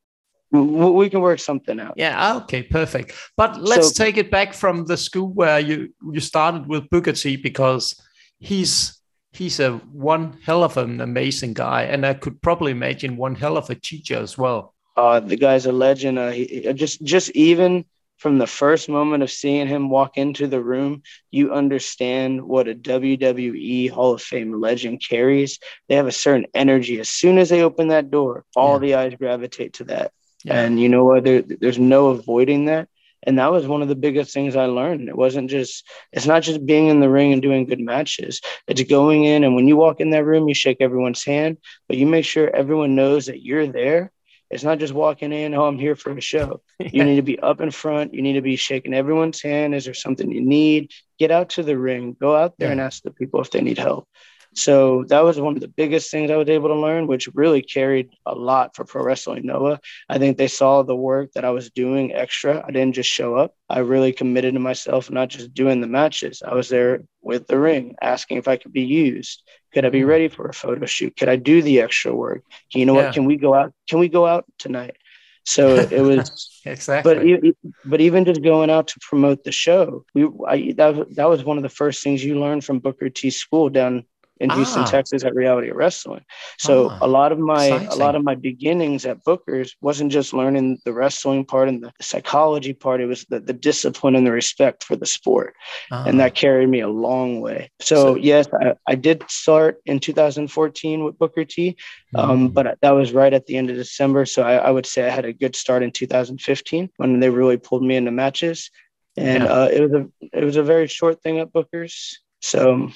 We 0.51 1.09
can 1.09 1.21
work 1.21 1.39
something 1.39 1.79
out. 1.79 1.95
Yeah. 1.97 2.37
Okay. 2.39 2.65
Perfect. 2.65 3.13
But 3.37 3.61
let's 3.61 3.95
so, 3.95 4.05
take 4.05 4.17
it 4.17 4.31
back 4.31 4.55
from 4.55 4.87
the 4.87 4.97
school 4.97 5.29
where 5.29 5.61
you 5.61 5.95
you 6.13 6.21
started 6.21 6.67
with 6.67 6.91
Booker 6.91 7.13
T 7.13 7.37
because 7.37 7.95
he's 8.39 9.01
he's 9.33 9.61
a 9.61 9.73
one 9.93 10.39
hell 10.45 10.63
of 10.63 10.77
an 10.77 11.01
amazing 11.01 11.55
guy, 11.55 11.83
and 11.83 12.07
I 12.07 12.15
could 12.15 12.41
probably 12.41 12.73
imagine 12.73 13.17
one 13.17 13.35
hell 13.35 13.57
of 13.57 13.71
a 13.71 13.75
teacher 13.75 14.17
as 14.17 14.39
well. 14.39 14.75
Uh, 14.97 15.21
the 15.21 15.37
guy's 15.37 15.67
a 15.67 15.73
legend. 15.73 16.19
Uh, 16.19 16.31
he, 16.31 16.73
just 16.75 17.03
just 17.03 17.31
even 17.31 17.85
from 18.19 18.39
the 18.39 18.47
first 18.47 18.89
moment 18.89 19.23
of 19.23 19.31
seeing 19.31 19.67
him 19.67 19.91
walk 19.91 20.17
into 20.17 20.47
the 20.47 20.63
room, 20.63 21.03
you 21.31 21.53
understand 21.53 22.43
what 22.43 22.69
a 22.69 22.75
WWE 22.75 23.91
Hall 23.91 24.15
of 24.15 24.23
Fame 24.23 24.61
legend 24.61 25.03
carries. 25.07 25.59
They 25.89 25.97
have 25.97 26.07
a 26.07 26.13
certain 26.13 26.47
energy. 26.55 27.01
As 27.01 27.09
soon 27.09 27.39
as 27.39 27.49
they 27.49 27.63
open 27.63 27.89
that 27.89 28.11
door, 28.11 28.45
all 28.55 28.75
yeah. 28.75 28.79
the 28.79 28.95
eyes 28.95 29.15
gravitate 29.17 29.75
to 29.75 29.85
that. 29.85 30.13
Yeah. 30.45 30.61
And 30.61 30.81
you 30.81 30.89
know 30.89 31.05
what? 31.05 31.25
There, 31.25 31.43
there's 31.43 31.79
no 31.79 32.09
avoiding 32.09 32.67
that 32.67 32.89
and 33.27 33.39
that 33.39 33.51
was 33.51 33.67
one 33.67 33.83
of 33.83 33.89
the 33.89 33.95
biggest 33.95 34.33
things 34.33 34.57
I 34.57 34.67
learned. 34.67 35.09
It 35.09 35.17
wasn't 35.17 35.51
just 35.51 35.87
it's 36.13 36.27
not 36.27 36.43
just 36.43 36.65
being 36.65 36.89
in 36.89 37.01
the 37.01 37.11
ring 37.11 37.33
and 37.33 37.43
doing 37.43 37.67
good 37.67 37.81
matches. 37.81 38.41
It's 38.67 38.83
going 38.83 39.25
in 39.25 39.45
and 39.45 39.55
when 39.55 39.69
you 39.69 39.77
walk 39.77 40.01
in 40.01 40.11
that 40.11 40.25
room, 40.25 40.49
you 40.49 40.55
shake 40.55 40.79
everyone's 40.81 41.25
hand, 41.25 41.59
but 41.89 41.97
you 41.97 42.07
make 42.07 42.25
sure 42.25 42.55
everyone 42.55 42.95
knows 42.95 43.27
that 43.27 43.43
you're 43.43 43.67
there. 43.67 44.13
It's 44.51 44.63
not 44.63 44.79
just 44.79 44.95
walking 44.95 45.33
in, 45.33 45.55
oh, 45.55 45.67
I'm 45.67 45.79
here 45.79 45.97
for 45.97 46.17
a 46.17 46.21
show. 46.21 46.61
yeah. 46.79 46.89
You 46.93 47.05
need 47.05 47.17
to 47.17 47.23
be 47.23 47.41
up 47.41 47.61
in 47.61 47.71
front. 47.71 48.15
You 48.15 48.23
need 48.23 48.35
to 48.35 48.43
be 48.43 48.57
shaking 48.57 48.95
everyone's 48.95 49.43
hand. 49.43 49.75
Is 49.75 49.87
there 49.87 49.95
something 49.95 50.31
you 50.31 50.43
need? 50.43 50.93
Get 51.19 51.31
out 51.31 51.51
to 51.51 51.63
the 51.63 51.77
ring. 51.77 52.17
Go 52.21 52.37
out 52.37 52.55
there 52.59 52.69
yeah. 52.69 52.73
and 52.73 52.81
ask 52.81 53.03
the 53.03 53.11
people 53.11 53.41
if 53.41 53.51
they 53.51 53.63
need 53.63 53.79
help. 53.79 54.07
So 54.55 55.05
that 55.09 55.25
was 55.25 55.41
one 55.41 55.55
of 55.55 55.61
the 55.61 55.69
biggest 55.69 56.11
things 56.11 56.31
I 56.31 56.37
was 56.37 56.49
able 56.49 56.69
to 56.69 56.77
learn, 56.77 57.07
which 57.07 57.29
really 57.35 57.61
carried 57.61 58.11
a 58.25 58.35
lot 58.35 58.75
for 58.77 58.85
Pro 58.85 59.03
Wrestling 59.03 59.45
Noah. 59.45 59.81
I 60.09 60.19
think 60.19 60.39
they 60.39 60.49
saw 60.49 60.83
the 60.83 60.97
work 60.97 61.33
that 61.33 61.45
I 61.45 61.51
was 61.51 61.71
doing 61.71 62.15
extra. 62.15 62.65
I 62.67 62.71
didn't 62.71 62.95
just 62.95 63.11
show 63.11 63.35
up. 63.37 63.55
I 63.69 63.81
really 63.81 64.13
committed 64.13 64.55
to 64.55 64.61
myself, 64.61 65.11
not 65.11 65.29
just 65.29 65.55
doing 65.55 65.81
the 65.81 65.89
matches. 65.89 66.43
I 66.47 66.55
was 66.55 66.69
there 66.69 67.03
with 67.21 67.49
the 67.49 67.59
ring, 67.59 67.97
asking 68.01 68.39
if 68.39 68.47
I 68.47 68.57
could 68.57 68.73
be 68.73 68.85
used. 68.85 69.43
Could 69.73 69.85
I 69.85 69.91
be 69.91 70.01
mm-hmm. 70.01 70.09
ready 70.09 70.29
for 70.29 70.47
a 70.47 70.55
photo 70.55 70.87
shoot? 70.87 71.17
Could 71.17 71.29
I 71.29 71.37
do 71.37 71.61
the 71.61 71.81
extra 71.81 72.15
work? 72.15 72.45
You 72.73 72.87
know 72.87 72.97
yeah. 72.97 73.07
what? 73.07 73.15
Can 73.15 73.25
we 73.25 73.37
go 73.37 73.55
out? 73.55 73.73
Can 73.89 73.99
we 73.99 74.09
go 74.09 74.25
out 74.25 74.45
tonight? 74.59 74.97
So 75.45 75.75
it 75.75 76.01
was 76.01 76.61
exactly. 76.65 77.41
But 77.41 77.57
but 77.85 78.01
even 78.01 78.25
just 78.25 78.43
going 78.43 78.71
out 78.71 78.87
to 78.89 79.01
promote 79.01 79.43
the 79.43 79.53
show, 79.53 80.05
we 80.15 80.29
I, 80.47 80.73
that 80.77 81.17
that 81.17 81.29
was 81.29 81.45
one 81.45 81.57
of 81.57 81.63
the 81.63 81.69
first 81.69 82.05
things 82.05 82.25
you 82.25 82.39
learned 82.39 82.65
from 82.65 82.79
Booker 82.79 83.09
T 83.09 83.31
school 83.31 83.69
down 83.69 84.05
in 84.41 84.51
ah. 84.51 84.57
Houston, 84.57 84.85
Texas 84.85 85.25
at 85.25 85.35
Reality 85.35 85.71
Wrestling. 85.71 86.25
So 86.59 86.91
ah, 86.91 86.99
a 87.03 87.07
lot 87.07 87.33
of 87.33 87.39
my 87.39 87.67
exciting. 87.67 87.89
a 87.89 87.95
lot 87.95 88.17
of 88.17 88.25
my 88.25 88.35
beginnings 88.35 89.07
at 89.07 89.23
Booker's 89.25 89.77
wasn't 89.81 90.11
just 90.11 90.33
learning 90.33 90.79
the 90.85 90.93
wrestling 90.93 91.45
part 91.45 91.69
and 91.69 91.83
the 91.83 91.93
psychology 92.01 92.73
part. 92.73 93.01
It 93.01 93.07
was 93.07 93.25
the, 93.27 93.41
the 93.41 93.53
discipline 93.53 94.17
and 94.17 94.27
the 94.27 94.33
respect 94.33 94.85
for 94.85 94.97
the 94.97 95.07
sport. 95.07 95.55
Ah. 95.91 96.05
And 96.05 96.19
that 96.21 96.35
carried 96.35 96.69
me 96.69 96.81
a 96.81 96.89
long 96.89 97.41
way. 97.41 97.71
So, 97.81 97.97
so 97.97 98.15
yes, 98.17 98.49
I, 98.53 98.75
I, 98.87 98.95
did 98.95 99.25
start 99.29 99.81
in 99.87 100.01
2014 100.01 101.05
with 101.05 101.19
Booker 101.19 101.45
T, 101.45 101.77
um, 102.15 102.49
mm. 102.49 102.55
but 102.55 102.79
that 102.81 102.91
was 102.91 103.13
right 103.13 103.33
at 103.33 103.47
the 103.47 103.57
end 103.57 103.71
of 103.71 103.77
December. 103.77 104.27
So 104.27 104.43
I, 104.43 104.55
I, 104.57 104.71
would 104.71 104.87
say 104.87 105.07
I 105.07 105.11
had 105.11 105.25
a 105.25 105.33
good 105.33 105.55
start 105.55 105.83
in 105.83 105.91
2015 105.91 106.91
when 106.97 107.21
they 107.21 107.31
really 107.31 107.57
pulled 107.57 107.83
me 107.83 107.97
into 107.97 108.11
matches. 108.11 108.71
And 109.17 109.45
yeah. 109.45 109.53
uh, 109.53 109.67
it 109.67 109.81
was 109.81 109.93
a 109.93 110.09
it 110.33 110.45
was 110.45 110.57
a 110.57 110.63
very 110.63 110.89
short 110.89 111.23
thing 111.23 111.39
at 111.39 111.53
Booker's. 111.53 112.19
So 112.41 112.91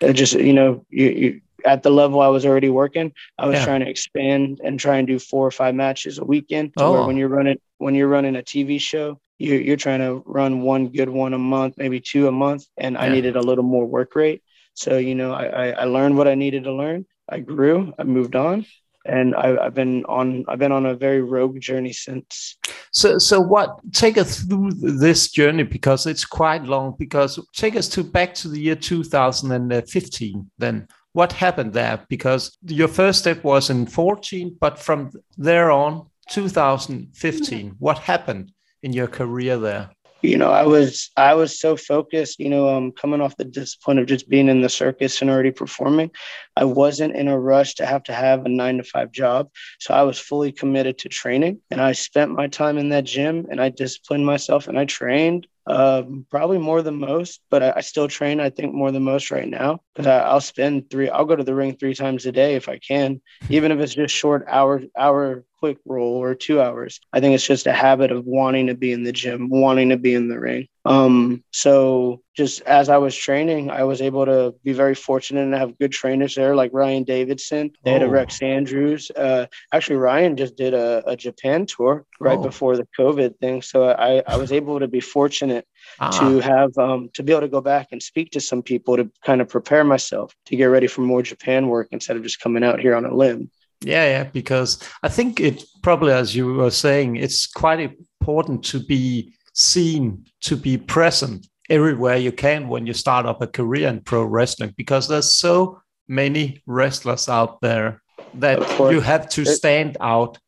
it 0.00 0.14
just 0.14 0.34
you 0.34 0.52
know 0.52 0.84
you, 0.90 1.08
you 1.08 1.40
at 1.64 1.82
the 1.82 1.90
level 1.90 2.20
I 2.20 2.28
was 2.28 2.46
already 2.46 2.70
working, 2.70 3.12
I 3.38 3.46
was 3.46 3.56
yeah. 3.56 3.64
trying 3.64 3.80
to 3.80 3.88
expand 3.88 4.60
and 4.64 4.80
try 4.80 4.96
and 4.96 5.06
do 5.06 5.18
four 5.18 5.46
or 5.46 5.50
five 5.50 5.74
matches 5.74 6.18
a 6.18 6.24
weekend. 6.24 6.72
Oh. 6.76 6.92
where 6.92 7.06
when 7.06 7.16
you're 7.16 7.28
running 7.28 7.58
when 7.78 7.94
you're 7.94 8.08
running 8.08 8.36
a 8.36 8.42
TV 8.42 8.80
show, 8.80 9.20
you're, 9.38 9.60
you're 9.60 9.76
trying 9.76 10.00
to 10.00 10.22
run 10.26 10.62
one 10.62 10.88
good 10.88 11.08
one 11.08 11.34
a 11.34 11.38
month, 11.38 11.74
maybe 11.76 12.00
two 12.00 12.28
a 12.28 12.32
month, 12.32 12.66
and 12.76 12.94
yeah. 12.94 13.02
I 13.02 13.08
needed 13.08 13.36
a 13.36 13.42
little 13.42 13.64
more 13.64 13.86
work 13.86 14.14
rate. 14.14 14.42
So 14.74 14.98
you 14.98 15.14
know, 15.14 15.32
I, 15.32 15.46
I, 15.46 15.66
I 15.70 15.84
learned 15.84 16.16
what 16.16 16.28
I 16.28 16.34
needed 16.34 16.64
to 16.64 16.72
learn. 16.72 17.06
I 17.28 17.38
grew. 17.40 17.92
I 17.98 18.04
moved 18.04 18.36
on, 18.36 18.66
and 19.06 19.34
I, 19.34 19.64
have 19.64 19.74
been 19.74 20.04
on 20.04 20.44
I've 20.48 20.58
been 20.58 20.72
on 20.72 20.86
a 20.86 20.94
very 20.94 21.22
rogue 21.22 21.60
journey 21.60 21.92
since. 21.92 22.56
So 22.92 23.18
so 23.18 23.40
what 23.40 23.78
take 23.92 24.18
us 24.18 24.40
through 24.40 24.72
this 24.72 25.30
journey 25.30 25.62
because 25.62 26.06
it's 26.06 26.24
quite 26.24 26.64
long. 26.64 26.96
Because 26.98 27.38
take 27.54 27.76
us 27.76 27.88
to 27.90 28.04
back 28.04 28.34
to 28.34 28.48
the 28.48 28.60
year 28.60 28.76
2015. 28.76 30.50
Then 30.58 30.88
what 31.12 31.32
happened 31.32 31.72
there? 31.72 32.04
Because 32.08 32.56
your 32.66 32.88
first 32.88 33.20
step 33.20 33.42
was 33.42 33.70
in 33.70 33.86
14, 33.86 34.56
but 34.60 34.78
from 34.78 35.10
there 35.36 35.70
on 35.70 36.06
2015, 36.30 37.74
what 37.78 37.98
happened 37.98 38.52
in 38.82 38.92
your 38.92 39.08
career 39.08 39.58
there? 39.58 39.90
You 40.22 40.36
know, 40.36 40.50
I 40.50 40.64
was 40.64 41.10
I 41.16 41.34
was 41.34 41.58
so 41.58 41.76
focused, 41.76 42.38
you 42.38 42.48
know, 42.48 42.68
um, 42.68 42.92
coming 42.92 43.20
off 43.20 43.36
the 43.36 43.44
discipline 43.44 43.98
of 43.98 44.06
just 44.06 44.28
being 44.28 44.48
in 44.48 44.60
the 44.60 44.68
circus 44.68 45.20
and 45.20 45.30
already 45.30 45.50
performing, 45.50 46.10
I 46.56 46.64
wasn't 46.64 47.16
in 47.16 47.28
a 47.28 47.38
rush 47.38 47.74
to 47.76 47.86
have 47.86 48.02
to 48.04 48.12
have 48.12 48.44
a 48.44 48.48
nine 48.48 48.78
to 48.78 48.84
five 48.84 49.12
job. 49.12 49.48
So 49.78 49.94
I 49.94 50.02
was 50.02 50.18
fully 50.18 50.52
committed 50.52 50.98
to 50.98 51.08
training, 51.08 51.60
and 51.70 51.80
I 51.80 51.92
spent 51.92 52.32
my 52.32 52.48
time 52.48 52.78
in 52.78 52.90
that 52.90 53.04
gym, 53.04 53.46
and 53.50 53.60
I 53.60 53.70
disciplined 53.70 54.26
myself, 54.26 54.68
and 54.68 54.78
I 54.78 54.84
trained 54.84 55.46
um, 55.66 56.26
probably 56.30 56.58
more 56.58 56.82
than 56.82 56.96
most, 56.96 57.40
but 57.50 57.62
I, 57.62 57.72
I, 57.76 57.80
still 57.80 58.08
train. 58.08 58.40
I 58.40 58.50
think 58.50 58.74
more 58.74 58.90
than 58.90 59.02
most 59.02 59.30
right 59.30 59.48
now 59.48 59.80
because 59.94 60.06
I'll 60.06 60.40
spend 60.40 60.90
three. 60.90 61.08
I'll 61.08 61.24
go 61.24 61.36
to 61.36 61.44
the 61.44 61.54
ring 61.54 61.76
three 61.76 61.94
times 61.94 62.26
a 62.26 62.32
day 62.32 62.56
if 62.56 62.68
I 62.68 62.78
can, 62.78 63.20
even 63.48 63.70
if 63.70 63.78
it's 63.78 63.94
just 63.94 64.14
short 64.14 64.46
hour 64.48 64.82
hour 64.96 65.44
quick 65.58 65.78
roll 65.84 66.14
or 66.14 66.34
two 66.34 66.60
hours. 66.60 67.00
I 67.12 67.20
think 67.20 67.34
it's 67.34 67.46
just 67.46 67.66
a 67.66 67.72
habit 67.72 68.10
of 68.10 68.24
wanting 68.24 68.68
to 68.68 68.74
be 68.74 68.92
in 68.92 69.04
the 69.04 69.12
gym, 69.12 69.50
wanting 69.50 69.90
to 69.90 69.98
be 69.98 70.14
in 70.14 70.28
the 70.28 70.40
ring. 70.40 70.66
Um, 70.90 71.44
so 71.52 72.22
just 72.36 72.62
as 72.62 72.88
I 72.88 72.98
was 72.98 73.14
training, 73.14 73.70
I 73.70 73.84
was 73.84 74.02
able 74.02 74.26
to 74.26 74.54
be 74.64 74.72
very 74.72 74.94
fortunate 74.96 75.42
and 75.42 75.54
have 75.54 75.78
good 75.78 75.92
trainers 75.92 76.34
there, 76.34 76.56
like 76.56 76.72
Ryan 76.72 77.04
Davidson. 77.04 77.70
They 77.84 77.92
had 77.92 78.02
a 78.02 78.06
oh. 78.06 78.08
Rex 78.08 78.42
Andrews. 78.42 79.10
Uh, 79.14 79.46
actually, 79.72 79.96
Ryan 79.96 80.36
just 80.36 80.56
did 80.56 80.74
a, 80.74 81.02
a 81.06 81.16
Japan 81.16 81.66
tour 81.66 82.06
right 82.18 82.38
oh. 82.38 82.42
before 82.42 82.76
the 82.76 82.88
COVID 82.98 83.38
thing, 83.38 83.62
so 83.62 83.88
I, 83.88 84.22
I 84.26 84.36
was 84.36 84.50
able 84.50 84.80
to 84.80 84.88
be 84.88 85.00
fortunate 85.00 85.64
ah. 86.00 86.10
to 86.18 86.40
have 86.40 86.76
um, 86.76 87.10
to 87.14 87.22
be 87.22 87.32
able 87.32 87.42
to 87.42 87.48
go 87.48 87.60
back 87.60 87.88
and 87.92 88.02
speak 88.02 88.32
to 88.32 88.40
some 88.40 88.62
people 88.62 88.96
to 88.96 89.10
kind 89.24 89.40
of 89.40 89.48
prepare 89.48 89.84
myself 89.84 90.34
to 90.46 90.56
get 90.56 90.64
ready 90.64 90.88
for 90.88 91.02
more 91.02 91.22
Japan 91.22 91.68
work 91.68 91.88
instead 91.92 92.16
of 92.16 92.22
just 92.24 92.40
coming 92.40 92.64
out 92.64 92.80
here 92.80 92.96
on 92.96 93.04
a 93.04 93.14
limb. 93.14 93.50
Yeah, 93.82 94.04
yeah, 94.04 94.24
because 94.24 94.82
I 95.02 95.08
think 95.08 95.40
it 95.40 95.64
probably, 95.82 96.12
as 96.12 96.34
you 96.34 96.52
were 96.52 96.70
saying, 96.70 97.16
it's 97.16 97.46
quite 97.46 97.80
important 97.80 98.64
to 98.66 98.80
be 98.80 99.32
seen, 99.60 100.24
to 100.40 100.56
be 100.56 100.78
present 100.78 101.46
everywhere 101.68 102.16
you 102.16 102.32
can 102.32 102.68
when 102.68 102.86
you 102.86 102.94
start 102.94 103.26
up 103.26 103.42
a 103.42 103.46
career 103.46 103.88
in 103.88 104.00
pro 104.00 104.24
wrestling, 104.24 104.74
because 104.76 105.06
there's 105.06 105.32
so 105.34 105.80
many 106.08 106.62
wrestlers 106.66 107.28
out 107.28 107.60
there 107.60 108.02
that 108.34 108.58
you 108.90 109.00
have 109.00 109.28
to 109.28 109.44
stand 109.44 109.96
out, 110.00 110.38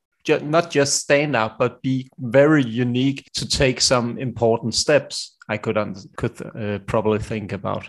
not 0.42 0.70
just 0.70 0.98
stand 1.00 1.36
out, 1.36 1.58
but 1.58 1.82
be 1.82 2.08
very 2.18 2.64
unique 2.64 3.30
to 3.34 3.48
take 3.48 3.80
some 3.80 4.18
important 4.18 4.74
steps. 4.74 5.36
I 5.48 5.58
could 5.58 5.76
could 6.16 6.40
uh, 6.56 6.78
probably 6.86 7.18
think 7.18 7.52
about. 7.52 7.88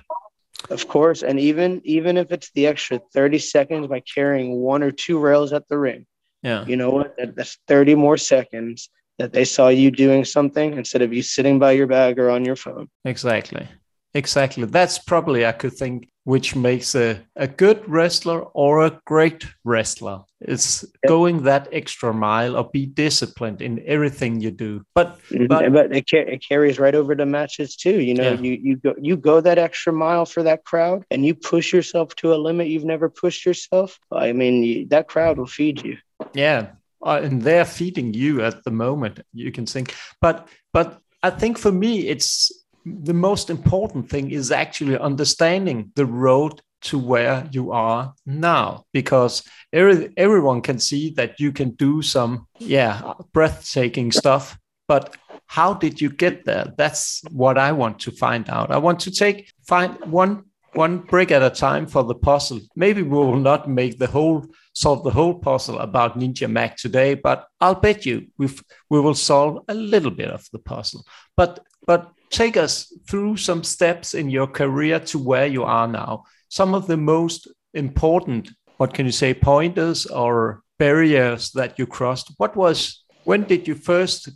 Of 0.69 0.87
course, 0.87 1.23
and 1.23 1.39
even 1.39 1.81
even 1.83 2.17
if 2.17 2.31
it's 2.31 2.51
the 2.51 2.67
extra 2.67 2.99
30 3.13 3.39
seconds 3.39 3.87
by 3.87 4.01
carrying 4.01 4.55
one 4.55 4.83
or 4.83 4.91
two 4.91 5.19
rails 5.19 5.53
at 5.53 5.67
the 5.67 5.77
ring. 5.77 6.05
Yeah. 6.41 6.65
You 6.65 6.75
know 6.75 6.89
what? 6.89 7.15
That's 7.17 7.57
30 7.67 7.95
more 7.95 8.17
seconds 8.17 8.89
that 9.23 9.31
they 9.31 9.45
saw 9.45 9.69
you 9.69 9.89
doing 9.89 10.25
something 10.25 10.73
instead 10.73 11.01
of 11.01 11.13
you 11.13 11.21
sitting 11.21 11.57
by 11.57 11.71
your 11.71 11.87
bag 11.87 12.19
or 12.19 12.29
on 12.29 12.43
your 12.43 12.57
phone. 12.57 12.89
Exactly. 13.05 13.65
Exactly. 14.13 14.65
That's 14.65 14.99
probably, 14.99 15.45
I 15.45 15.53
could 15.53 15.71
think, 15.71 16.09
which 16.25 16.57
makes 16.57 16.93
a, 16.93 17.21
a 17.37 17.47
good 17.47 17.87
wrestler 17.87 18.41
or 18.41 18.85
a 18.85 18.99
great 19.05 19.45
wrestler. 19.63 20.23
It's 20.41 20.83
yep. 20.83 21.07
going 21.07 21.43
that 21.43 21.69
extra 21.71 22.13
mile 22.13 22.57
or 22.57 22.69
be 22.69 22.85
disciplined 22.85 23.61
in 23.61 23.81
everything 23.85 24.41
you 24.41 24.51
do. 24.51 24.83
But 24.93 25.17
mm-hmm. 25.29 25.47
but, 25.47 25.71
but 25.71 25.95
it, 25.95 26.03
it, 26.11 26.43
carries 26.45 26.77
right 26.77 26.93
over 26.93 27.15
to 27.15 27.25
matches 27.25 27.77
too. 27.77 28.01
You 28.01 28.15
know, 28.15 28.33
yeah. 28.33 28.41
you 28.41 28.51
you 28.61 28.75
go 28.75 28.93
you 29.01 29.15
go 29.15 29.39
that 29.39 29.57
extra 29.57 29.93
mile 29.93 30.25
for 30.25 30.43
that 30.43 30.65
crowd, 30.65 31.05
and 31.09 31.25
you 31.25 31.33
push 31.33 31.71
yourself 31.71 32.13
to 32.17 32.33
a 32.33 32.35
limit 32.35 32.67
you've 32.67 32.83
never 32.83 33.09
pushed 33.09 33.45
yourself. 33.45 33.97
I 34.11 34.33
mean, 34.33 34.63
you, 34.63 34.87
that 34.87 35.07
crowd 35.07 35.37
will 35.37 35.47
feed 35.47 35.83
you. 35.83 35.97
Yeah, 36.33 36.71
uh, 37.05 37.19
and 37.23 37.41
they're 37.41 37.65
feeding 37.65 38.13
you 38.13 38.41
at 38.41 38.63
the 38.63 38.71
moment. 38.71 39.19
You 39.33 39.51
can 39.51 39.65
think, 39.65 39.95
but 40.21 40.47
but 40.71 40.99
I 41.21 41.29
think 41.29 41.57
for 41.57 41.71
me, 41.71 42.07
it's 42.07 42.51
the 42.85 43.13
most 43.13 43.49
important 43.49 44.09
thing 44.09 44.31
is 44.31 44.51
actually 44.51 44.97
understanding 44.97 45.91
the 45.95 46.05
road 46.05 46.61
to 46.81 46.99
where 46.99 47.47
you 47.51 47.71
are 47.71 48.13
now 48.25 48.83
because 48.91 49.43
every, 49.71 50.11
everyone 50.17 50.61
can 50.61 50.79
see 50.79 51.11
that 51.11 51.39
you 51.39 51.51
can 51.51 51.71
do 51.71 52.01
some 52.01 52.45
yeah 52.59 53.13
breathtaking 53.31 54.11
stuff 54.11 54.57
but 54.87 55.15
how 55.47 55.73
did 55.73 56.01
you 56.01 56.09
get 56.09 56.43
there 56.43 56.73
that's 56.77 57.21
what 57.31 57.57
i 57.57 57.71
want 57.71 57.99
to 57.99 58.11
find 58.11 58.49
out 58.49 58.69
i 58.69 58.77
want 58.77 58.99
to 58.99 59.11
take 59.11 59.49
find 59.65 59.97
one 60.05 60.43
one 60.75 60.97
brick 60.97 61.31
at 61.31 61.43
a 61.43 61.49
time 61.49 61.85
for 61.85 62.03
the 62.03 62.15
puzzle 62.15 62.59
maybe 62.75 63.01
we 63.01 63.17
will 63.17 63.37
not 63.37 63.69
make 63.69 63.97
the 63.97 64.07
whole 64.07 64.45
solve 64.73 65.03
the 65.03 65.11
whole 65.11 65.35
puzzle 65.35 65.79
about 65.79 66.17
ninja 66.19 66.49
mack 66.49 66.75
today 66.77 67.13
but 67.13 67.47
i'll 67.61 67.75
bet 67.75 68.05
you 68.05 68.27
we 68.37 68.47
we 68.89 68.99
will 68.99 69.15
solve 69.15 69.63
a 69.67 69.73
little 69.73 70.11
bit 70.11 70.29
of 70.29 70.45
the 70.51 70.59
puzzle 70.59 71.03
but 71.37 71.59
but 71.85 72.11
take 72.33 72.57
us 72.57 72.91
through 73.07 73.37
some 73.37 73.63
steps 73.63 74.13
in 74.13 74.29
your 74.29 74.47
career 74.47 74.99
to 74.99 75.19
where 75.19 75.45
you 75.45 75.63
are 75.63 75.87
now. 75.87 76.23
Some 76.49 76.73
of 76.73 76.87
the 76.87 76.97
most 76.97 77.47
important, 77.73 78.49
what 78.77 78.93
can 78.93 79.05
you 79.05 79.11
say, 79.11 79.33
pointers 79.33 80.05
or 80.07 80.61
barriers 80.79 81.51
that 81.51 81.77
you 81.77 81.85
crossed. 81.85 82.33
What 82.37 82.55
was, 82.55 83.03
when 83.23 83.43
did 83.43 83.67
you 83.67 83.75
first, 83.75 84.29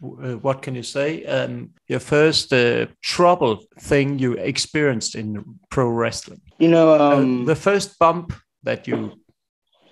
what 0.00 0.62
can 0.62 0.74
you 0.74 0.82
say, 0.82 1.24
um, 1.24 1.70
your 1.86 2.00
first 2.00 2.52
uh, 2.52 2.86
trouble 3.02 3.62
thing 3.78 4.18
you 4.18 4.32
experienced 4.32 5.14
in 5.14 5.44
pro 5.70 5.88
wrestling? 5.88 6.40
You 6.58 6.68
know, 6.68 6.94
uh, 6.94 7.16
um, 7.16 7.42
uh, 7.42 7.46
the 7.46 7.56
first 7.56 7.98
bump 7.98 8.32
that 8.62 8.88
you 8.88 9.12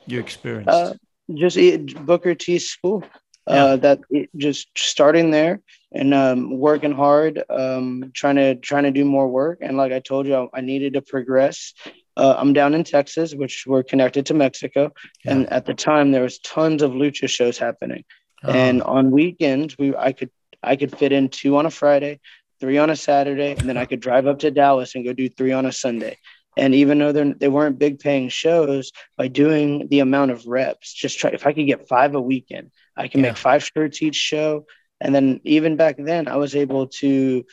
you 0.06 0.18
experienced. 0.18 0.70
Uh, 0.70 0.94
just 1.34 1.58
Booker 2.06 2.34
T 2.34 2.58
school. 2.58 3.04
Yeah. 3.46 3.64
Uh, 3.64 3.76
that 3.76 4.00
just 4.36 4.68
starting 4.76 5.30
there 5.30 5.62
and 5.90 6.12
um, 6.12 6.58
working 6.58 6.92
hard, 6.92 7.42
um, 7.48 8.10
trying 8.12 8.36
to 8.36 8.56
trying 8.56 8.84
to 8.84 8.90
do 8.90 9.06
more 9.06 9.26
work. 9.26 9.60
And 9.62 9.78
like 9.78 9.90
I 9.90 10.00
told 10.00 10.26
you, 10.26 10.34
I, 10.34 10.58
I 10.58 10.60
needed 10.60 10.92
to 10.92 11.00
progress. 11.00 11.72
Uh, 12.14 12.34
I'm 12.36 12.52
down 12.52 12.74
in 12.74 12.84
Texas, 12.84 13.34
which 13.34 13.64
we're 13.66 13.84
connected 13.84 14.26
to 14.26 14.34
Mexico, 14.34 14.92
yeah. 15.24 15.32
and 15.32 15.52
at 15.52 15.64
the 15.64 15.72
time 15.72 16.12
there 16.12 16.22
was 16.22 16.40
tons 16.40 16.82
of 16.82 16.90
lucha 16.90 17.26
shows 17.26 17.56
happening. 17.56 18.04
Oh. 18.45 18.52
And 18.52 18.83
on 18.83 19.11
weekends, 19.11 19.76
we 19.78 19.95
I 19.97 20.12
could 20.12 20.30
I 20.62 20.76
could 20.76 20.97
fit 20.97 21.12
in 21.12 21.28
two 21.28 21.57
on 21.57 21.66
a 21.66 21.71
Friday, 21.71 22.21
three 22.61 22.78
on 22.78 22.90
a 22.90 22.97
Saturday, 22.97 23.52
and 23.52 23.68
then 23.68 23.76
I 23.76 23.85
could 23.85 24.00
drive 24.00 24.26
up 24.26 24.40
to 24.40 24.50
Dallas 24.50 24.95
and 24.95 25.04
go 25.04 25.12
do 25.12 25.28
three 25.28 25.52
on 25.52 25.66
a 25.66 25.73
Sunday. 25.73 26.18
And 26.57 26.75
even 26.75 26.99
though 26.99 27.12
they 27.12 27.49
weren't 27.49 27.78
big 27.78 28.00
paying 28.00 28.28
shows, 28.28 28.90
by 29.16 29.28
doing 29.28 29.87
the 29.88 30.00
amount 30.00 30.33
of 30.33 30.47
reps, 30.47 30.92
just 30.92 31.18
try 31.18 31.30
if 31.30 31.47
I 31.47 31.52
could 31.52 31.66
get 31.66 31.88
five 31.88 32.14
a 32.16 32.21
weekend, 32.21 32.73
I 32.97 33.07
can 33.07 33.21
yeah. 33.21 33.28
make 33.28 33.37
five 33.37 33.62
shirts 33.62 34.02
each 34.02 34.16
show. 34.16 34.66
And 35.00 35.14
then 35.14 35.40
even 35.45 35.76
back 35.76 35.97
then, 35.99 36.26
I 36.26 36.37
was 36.37 36.57
able 36.57 36.88
to 36.99 37.45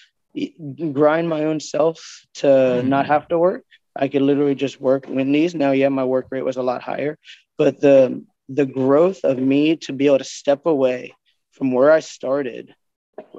grind 0.91 1.29
my 1.29 1.45
own 1.45 1.59
self 1.59 2.25
to 2.35 2.47
mm-hmm. 2.47 2.89
not 2.89 3.05
have 3.05 3.27
to 3.27 3.37
work. 3.37 3.63
I 3.95 4.07
could 4.07 4.23
literally 4.23 4.55
just 4.55 4.81
work 4.81 5.05
Wendy's. 5.07 5.55
Now, 5.55 5.71
yeah, 5.71 5.89
my 5.89 6.03
work 6.03 6.27
rate 6.31 6.43
was 6.43 6.57
a 6.57 6.63
lot 6.63 6.81
higher, 6.81 7.17
but 7.57 7.79
the 7.79 8.25
the 8.49 8.65
growth 8.65 9.23
of 9.23 9.37
me 9.37 9.77
to 9.77 9.93
be 9.93 10.07
able 10.07 10.19
to 10.19 10.23
step 10.23 10.65
away 10.65 11.13
from 11.51 11.71
where 11.71 11.91
I 11.91 11.99
started 11.99 12.75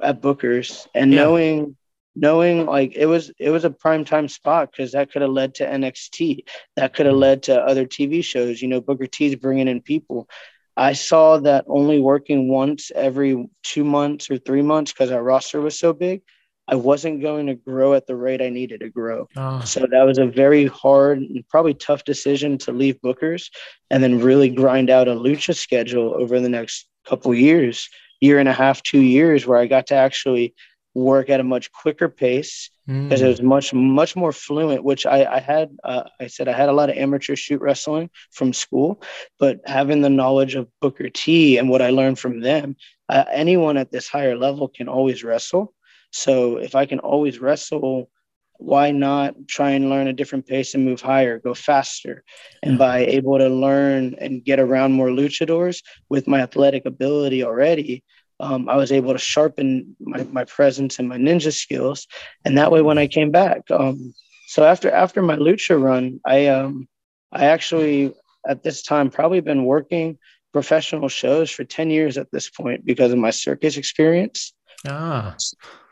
at 0.03 0.21
Booker's 0.21 0.89
and 0.95 1.13
yeah. 1.13 1.23
knowing 1.23 1.77
knowing 2.17 2.65
like 2.65 2.97
it 2.97 3.07
was 3.07 3.31
it 3.39 3.51
was 3.51 3.65
a 3.65 3.71
prime 3.71 4.05
time 4.05 4.29
spot 4.29 4.71
because 4.73 4.93
that 4.93 5.13
could 5.13 5.23
have 5.23 5.31
led 5.31 5.55
to 5.57 5.67
NXT, 5.67 6.45
that 6.77 6.95
could 6.95 7.07
have 7.07 7.13
mm-hmm. 7.13 7.21
led 7.21 7.43
to 7.45 7.61
other 7.61 7.87
TV 7.87 8.25
shows. 8.25 8.61
You 8.61 8.69
know, 8.69 8.81
Booker 8.81 9.07
T's 9.07 9.37
bringing 9.37 9.69
in 9.69 9.83
people. 9.83 10.29
I 10.77 10.93
saw 10.93 11.39
that 11.39 11.65
only 11.69 12.01
working 12.01 12.49
once 12.49 12.91
every 12.95 13.49
two 13.63 13.85
months 13.85 14.31
or 14.31 14.39
three 14.39 14.63
months 14.63 14.93
because 14.93 15.11
our 15.11 15.23
roster 15.23 15.61
was 15.61 15.79
so 15.79 15.93
big. 15.93 16.23
I 16.69 16.75
wasn't 16.75 17.23
going 17.23 17.47
to 17.47 17.55
grow 17.55 17.95
at 17.95 18.07
the 18.07 18.17
rate 18.17 18.43
I 18.43 18.49
needed 18.49 18.81
to 18.81 18.91
grow. 18.91 19.29
Oh. 19.37 19.61
So 19.61 19.87
that 19.91 20.03
was 20.03 20.19
a 20.19 20.27
very 20.27 20.67
hard 20.67 21.19
and 21.19 21.49
probably 21.49 21.75
tough 21.75 22.05
decision 22.05 22.59
to 22.59 22.73
leave 22.73 23.01
Booker's 23.01 23.51
and 23.91 24.03
then 24.03 24.21
really 24.21 24.49
grind 24.49 24.91
out 24.91 25.09
a 25.09 25.13
lucha 25.13 25.55
schedule 25.55 26.15
over 26.15 26.41
the 26.41 26.49
next 26.49 26.89
couple 27.07 27.33
years, 27.35 27.89
year 28.21 28.39
and 28.39 28.49
a 28.49 28.53
half, 28.53 28.83
two 28.83 29.03
years, 29.03 29.47
where 29.47 29.59
I 29.59 29.67
got 29.67 29.87
to 29.89 29.95
actually 29.95 30.55
work 30.97 31.29
at 31.29 31.41
a 31.41 31.45
much 31.45 31.71
quicker 31.73 32.09
pace 32.09 32.71
because 32.87 33.21
mm. 33.21 33.25
it 33.25 33.29
was 33.29 33.43
much 33.43 33.75
much 33.75 34.17
more 34.17 34.33
fluent 34.33 34.83
which 34.83 35.05
i, 35.05 35.27
I 35.27 35.41
had 35.41 35.77
uh, 35.85 36.05
i 36.19 36.27
said 36.27 36.49
i 36.49 36.53
had 36.53 36.71
a 36.71 36.73
lot 36.73 36.89
of 36.89 36.97
amateur 36.97 37.37
shoot 37.37 37.61
wrestling 37.61 38.09
from 38.31 38.55
school 38.55 39.03
but 39.39 39.61
having 39.67 40.01
the 40.01 40.09
knowledge 40.09 40.55
of 40.55 40.69
booker 40.81 41.11
t 41.11 41.59
and 41.59 41.69
what 41.69 41.83
i 41.83 41.91
learned 41.91 42.19
from 42.19 42.41
them 42.41 42.77
uh, 43.11 43.25
anyone 43.31 43.77
at 43.77 43.93
this 43.93 44.09
higher 44.09 44.39
level 44.39 44.69
can 44.69 44.89
always 44.89 45.23
wrestle 45.23 45.75
so 46.11 46.57
if 46.57 46.75
i 46.75 46.87
can 46.87 46.99
always 46.99 47.39
wrestle 47.39 48.11
why 48.59 48.91
not 48.91 49.35
try 49.47 49.73
and 49.73 49.91
learn 49.91 50.07
a 50.07 50.15
different 50.15 50.47
pace 50.47 50.75
and 50.75 50.85
move 50.85 51.01
higher 51.01 51.39
go 51.39 51.53
faster 51.53 52.25
and 52.63 52.79
by 52.79 53.01
able 53.01 53.39
to 53.39 53.49
learn 53.49 54.15
and 54.19 54.45
get 54.45 54.59
around 54.59 54.93
more 54.93 55.09
luchadors 55.09 55.83
with 56.09 56.27
my 56.27 56.41
athletic 56.41 56.87
ability 56.87 57.45
already 57.45 58.03
um, 58.41 58.69
I 58.69 58.77
was 58.77 58.93
able 58.93 59.13
to 59.13 59.19
sharpen 59.19 59.97
my, 59.99 60.23
my 60.25 60.45
presence 60.45 60.99
and 60.99 61.09
my 61.09 61.17
ninja 61.17 61.53
skills. 61.53 62.07
And 62.45 62.59
that 62.59 62.71
way, 62.71 62.83
when 62.83 62.99
I 62.99 63.07
came 63.07 63.31
back, 63.31 63.63
um, 63.71 64.13
so 64.49 64.65
after 64.65 64.91
after 64.91 65.23
my 65.23 65.37
lucha 65.37 65.81
run, 65.81 66.21
I 66.25 66.47
um, 66.49 66.87
I 67.33 67.47
actually 67.47 68.15
at 68.47 68.63
this 68.63 68.83
time 68.83 69.11
probably 69.11 69.41
been 69.41 69.65
working 69.65 70.19
professional 70.53 71.09
shows 71.09 71.51
for 71.51 71.65
10 71.65 71.91
years 71.91 72.17
at 72.17 72.31
this 72.31 72.49
point 72.49 72.85
because 72.87 73.13
of 73.13 73.19
my 73.19 73.31
circus 73.31 73.77
experience. 73.77 74.55
Ah. 74.87 75.35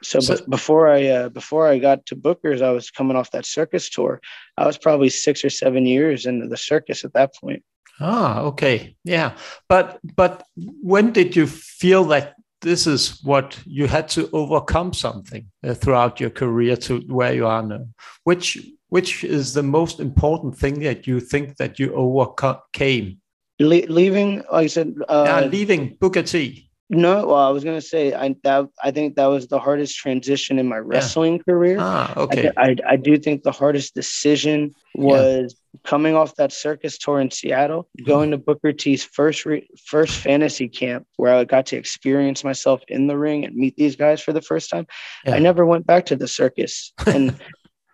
So, 0.03 0.21
so 0.21 0.37
b- 0.37 0.43
before 0.49 0.89
I 0.89 1.07
uh, 1.07 1.29
before 1.31 1.67
I 1.67 1.79
got 1.79 2.07
to 2.07 2.17
Booker's, 2.17 2.63
I 2.63 2.71
was 2.71 2.91
coming 2.91 3.17
off 3.17 3.31
that 3.31 3.47
circus 3.47 3.89
tour. 3.89 4.21
I 4.57 4.67
was 4.67 4.79
probably 4.79 5.09
six 5.09 5.45
or 5.45 5.51
seven 5.51 5.87
years 5.87 6.27
into 6.27 6.49
the 6.49 6.57
circus 6.57 7.05
at 7.05 7.15
that 7.15 7.35
point. 7.35 7.63
Ah, 8.01 8.41
okay, 8.41 8.97
yeah, 9.05 9.37
but 9.69 9.99
but 10.17 10.43
when 10.57 11.13
did 11.13 11.37
you 11.37 11.47
feel 11.47 12.05
that 12.05 12.35
this 12.61 12.87
is 12.87 13.23
what 13.25 13.59
you 13.67 13.87
had 13.87 14.09
to 14.09 14.29
overcome 14.33 14.93
something 14.93 15.47
uh, 15.63 15.75
throughout 15.75 16.19
your 16.19 16.31
career 16.31 16.77
to 16.77 17.01
where 17.07 17.35
you 17.35 17.47
are 17.47 17.63
now? 17.63 17.87
Which 18.25 18.59
which 18.89 19.25
is 19.25 19.55
the 19.55 19.63
most 19.63 20.01
important 20.01 20.57
thing 20.59 20.81
that 20.81 21.07
you 21.07 21.21
think 21.21 21.57
that 21.57 21.79
you 21.79 21.95
overcame? 21.95 23.21
Le- 23.61 23.87
leaving, 23.89 24.39
like 24.53 24.65
I 24.65 24.67
said, 24.67 24.95
uh, 25.09 25.25
yeah, 25.27 25.41
leaving 25.41 25.97
Booker 26.01 26.23
T. 26.23 26.69
No, 26.91 27.27
well, 27.29 27.37
I 27.37 27.51
was 27.51 27.65
gonna 27.65 27.81
say 27.81 28.13
I 28.13 28.35
that 28.43 28.69
I 28.83 28.91
think 28.91 29.17
that 29.17 29.27
was 29.27 29.49
the 29.49 29.59
hardest 29.59 29.97
transition 29.97 30.59
in 30.59 30.69
my 30.69 30.77
wrestling 30.77 31.35
yeah. 31.35 31.43
career. 31.49 31.77
Ah, 31.81 32.13
okay. 32.15 32.51
I, 32.59 32.71
I, 32.71 32.77
I 32.91 32.97
do 32.97 33.17
think 33.17 33.43
the 33.43 33.53
hardest 33.53 33.95
decision 33.95 34.75
was 34.95 35.57
yeah. 35.73 35.81
coming 35.89 36.15
off 36.15 36.37
that 36.37 36.53
circus 36.53 36.99
tour 36.99 37.21
in 37.21 37.31
Seattle, 37.31 37.89
mm-hmm. 37.99 38.07
going 38.07 38.31
to 38.33 38.39
Booker 38.39 38.73
T's 38.73 39.03
first 39.03 39.47
re, 39.47 39.67
first 39.87 40.19
fantasy 40.19 40.69
camp 40.69 41.07
where 41.17 41.35
I 41.35 41.45
got 41.45 41.67
to 41.67 41.77
experience 41.77 42.45
myself 42.45 42.83
in 42.89 43.07
the 43.07 43.17
ring 43.17 43.47
and 43.47 43.57
meet 43.57 43.77
these 43.77 43.97
guys 43.97 44.21
for 44.21 44.35
the 44.35 44.43
first 44.43 44.69
time. 44.69 44.87
Yeah. 45.25 45.37
I 45.37 45.39
never 45.39 45.65
went 45.65 45.87
back 45.87 46.05
to 46.07 46.17
the 46.17 46.29
circus, 46.29 46.93
and 47.07 47.35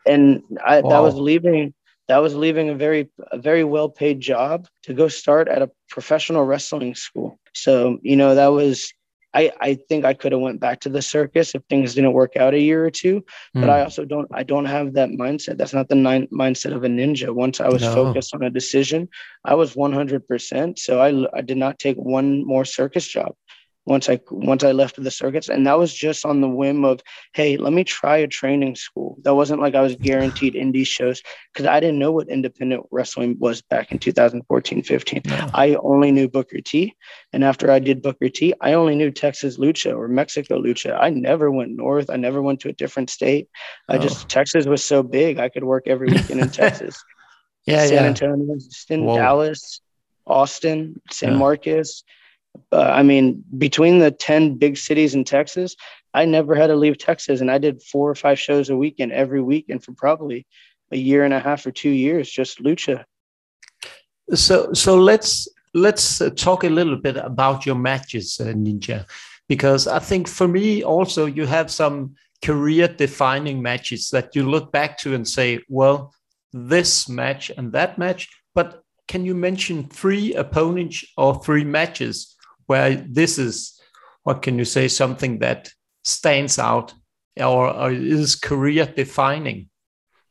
and 0.05 0.43
I 0.67 0.81
wow. 0.81 0.91
that 0.91 0.99
was 0.99 1.15
leaving 1.15 1.75
that 2.11 2.19
was 2.19 2.35
leaving 2.35 2.69
a 2.69 2.75
very 2.75 3.09
a 3.33 3.39
very 3.39 3.65
well 3.65 3.89
paid 3.89 4.21
job 4.21 4.67
to 4.83 4.93
go 4.93 5.09
start 5.09 5.49
at 5.49 5.63
a 5.63 5.71
professional 5.89 6.45
wrestling 6.45 6.95
school 6.95 7.41
so, 7.55 7.99
you 8.03 8.17
know, 8.17 8.35
that 8.35 8.49
was 8.49 8.93
I, 9.33 9.53
I 9.61 9.75
think 9.89 10.05
I 10.05 10.15
could 10.15 10.33
have 10.33 10.41
went 10.41 10.59
back 10.59 10.81
to 10.81 10.89
the 10.89 11.01
circus 11.01 11.55
if 11.55 11.63
things 11.71 11.95
didn't 11.95 12.15
work 12.15 12.37
out 12.37 12.53
a 12.53 12.59
year 12.59 12.85
or 12.85 12.91
two. 12.91 13.25
But 13.55 13.65
mm. 13.65 13.71
I 13.71 13.83
also 13.83 14.05
don't 14.05 14.29
I 14.33 14.43
don't 14.43 14.65
have 14.65 14.95
that 14.95 15.11
mindset. 15.11 15.57
That's 15.57 15.73
not 15.73 15.89
the 15.89 15.95
nine, 15.95 16.27
mindset 16.33 16.75
of 16.75 16.83
a 16.83 16.89
ninja. 16.89 17.33
Once 17.33 17.61
I 17.61 17.69
was 17.69 17.83
no. 17.83 17.95
focused 17.95 18.35
on 18.35 18.43
a 18.43 18.51
decision, 18.51 19.09
I 19.45 19.55
was 19.55 19.75
100%. 19.75 20.79
So 20.79 21.01
I, 21.01 21.39
I 21.39 21.43
did 21.43 21.59
not 21.59 21.79
take 21.79 21.97
one 21.97 22.45
more 22.45 22.65
circus 22.65 23.07
job 23.07 23.35
once 23.87 24.09
I 24.09 24.21
once 24.31 24.63
I 24.63 24.73
left 24.73 25.03
the 25.03 25.11
circuits, 25.11 25.49
and 25.49 25.67
that 25.67 25.79
was 25.79 25.93
just 25.93 26.25
on 26.27 26.41
the 26.41 26.49
whim 26.49 26.85
of, 26.85 27.01
hey, 27.33 27.57
let 27.57 27.73
me 27.73 27.83
try 27.83 28.19
a 28.19 28.27
training 28.29 28.77
school. 28.77 29.17
That 29.23 29.35
wasn't 29.35 29.61
like 29.61 29.75
I 29.75 29.81
was 29.81 29.97
guaranteed 29.97 30.55
indie 30.55 30.87
shows 30.87 31.23
because 31.53 31.67
I 31.67 31.81
didn't 31.81 31.99
know 31.99 32.13
what 32.13 32.29
independent 32.29 32.87
wrestling 32.91 33.37
was 33.39 33.63
back 33.63 33.91
in 33.91 33.99
2014, 33.99 34.83
15. 34.83 35.23
No. 35.25 35.51
I 35.55 35.75
only 35.77 36.13
knew 36.13 36.29
Booker 36.29 36.61
T, 36.61 36.95
and 37.33 37.43
after 37.43 37.71
I 37.71 37.79
did 37.79 38.03
Booker 38.03 38.29
T, 38.29 38.55
I 38.61 38.75
only 38.75 38.95
knew 38.95 39.11
Texas 39.11 39.59
Lucha 39.59 39.97
or 39.97 40.09
Mexico 40.09 40.61
Lucha. 40.61 40.97
I 41.01 41.11
never 41.11 41.51
went 41.51 41.77
north. 41.77 42.11
I 42.11 42.17
never 42.17 42.43
went 42.43 42.61
to 42.61 42.69
a 42.69 42.73
different 42.73 43.09
state. 43.11 43.49
I 43.89 43.97
oh. 43.97 43.99
just 43.99 44.29
Texas 44.29 44.67
was 44.67 44.85
so 44.85 45.03
big, 45.03 45.39
I 45.39 45.49
could 45.49 45.65
work 45.65 45.85
every 45.87 46.09
weekend 46.09 46.41
in 46.41 46.51
Texas. 46.51 47.03
yeah, 47.65 47.87
San 47.87 47.95
yeah. 47.95 48.09
Antonio, 48.09 48.55
Houston, 48.55 49.07
Dallas, 49.07 49.81
Austin, 50.27 51.01
San 51.11 51.33
yeah. 51.33 51.39
Marcos 51.39 52.05
uh, 52.73 52.81
I 52.81 53.03
mean, 53.03 53.45
between 53.59 53.99
the 53.99 54.11
10 54.11 54.57
big 54.57 54.77
cities 54.77 55.15
in 55.15 55.25
Texas, 55.25 55.77
I 56.15 56.25
never 56.25 56.55
had 56.55 56.69
to 56.69 56.77
leave 56.77 56.99
Texas. 56.99 57.41
And 57.41 57.51
I 57.51 57.59
did 57.59 57.83
four 57.83 58.11
or 58.11 58.15
five 58.15 58.39
shows 58.39 58.71
a 58.71 58.77
weekend 58.77 59.13
every 59.13 59.43
weekend 59.43 59.85
for 59.85 59.93
probably 59.93 60.47
a 60.93 60.97
year 60.97 61.25
and 61.25 61.35
a 61.35 61.41
half 61.41 61.67
or 61.67 61.71
two 61.71 61.91
years, 61.91 62.31
just 62.31 62.63
lucha. 62.63 63.05
So, 64.35 64.73
so 64.73 64.97
let's 64.97 65.49
let's 65.75 66.21
uh, 66.21 66.31
talk 66.31 66.65
a 66.65 66.69
little 66.69 66.97
bit 66.97 67.17
about 67.17 67.65
your 67.65 67.77
matches, 67.77 68.41
uh, 68.41 68.47
Ninja, 68.47 69.07
because 69.49 69.87
I 69.87 70.01
think 70.01 70.27
for 70.29 70.49
me 70.49 70.83
also 70.83 71.27
you 71.27 71.47
have 71.47 71.71
some 71.71 72.15
career 72.45 72.89
defining 72.89 73.63
matches 73.63 74.11
that 74.11 74.35
you 74.35 74.49
look 74.49 74.73
back 74.73 74.99
to 74.99 75.15
and 75.15 75.27
say, 75.27 75.61
well, 75.69 76.13
this 76.53 77.09
match 77.09 77.51
and 77.57 77.73
that 77.73 77.99
match. 77.99 78.29
But 78.55 78.83
can 79.07 79.25
you 79.25 79.35
mention 79.35 79.89
three 79.89 80.35
opponents 80.35 81.05
or 81.17 81.41
three 81.43 81.65
matches 81.65 82.37
where 82.71 82.95
this 83.19 83.37
is 83.37 83.81
what 84.23 84.43
can 84.43 84.55
you 84.61 84.65
say 84.65 84.87
something 84.87 85.41
that 85.41 85.71
stands 86.05 86.57
out 86.57 86.95
or, 87.37 87.69
or 87.83 87.91
is 87.91 88.37
career 88.37 88.87
defining 88.87 89.69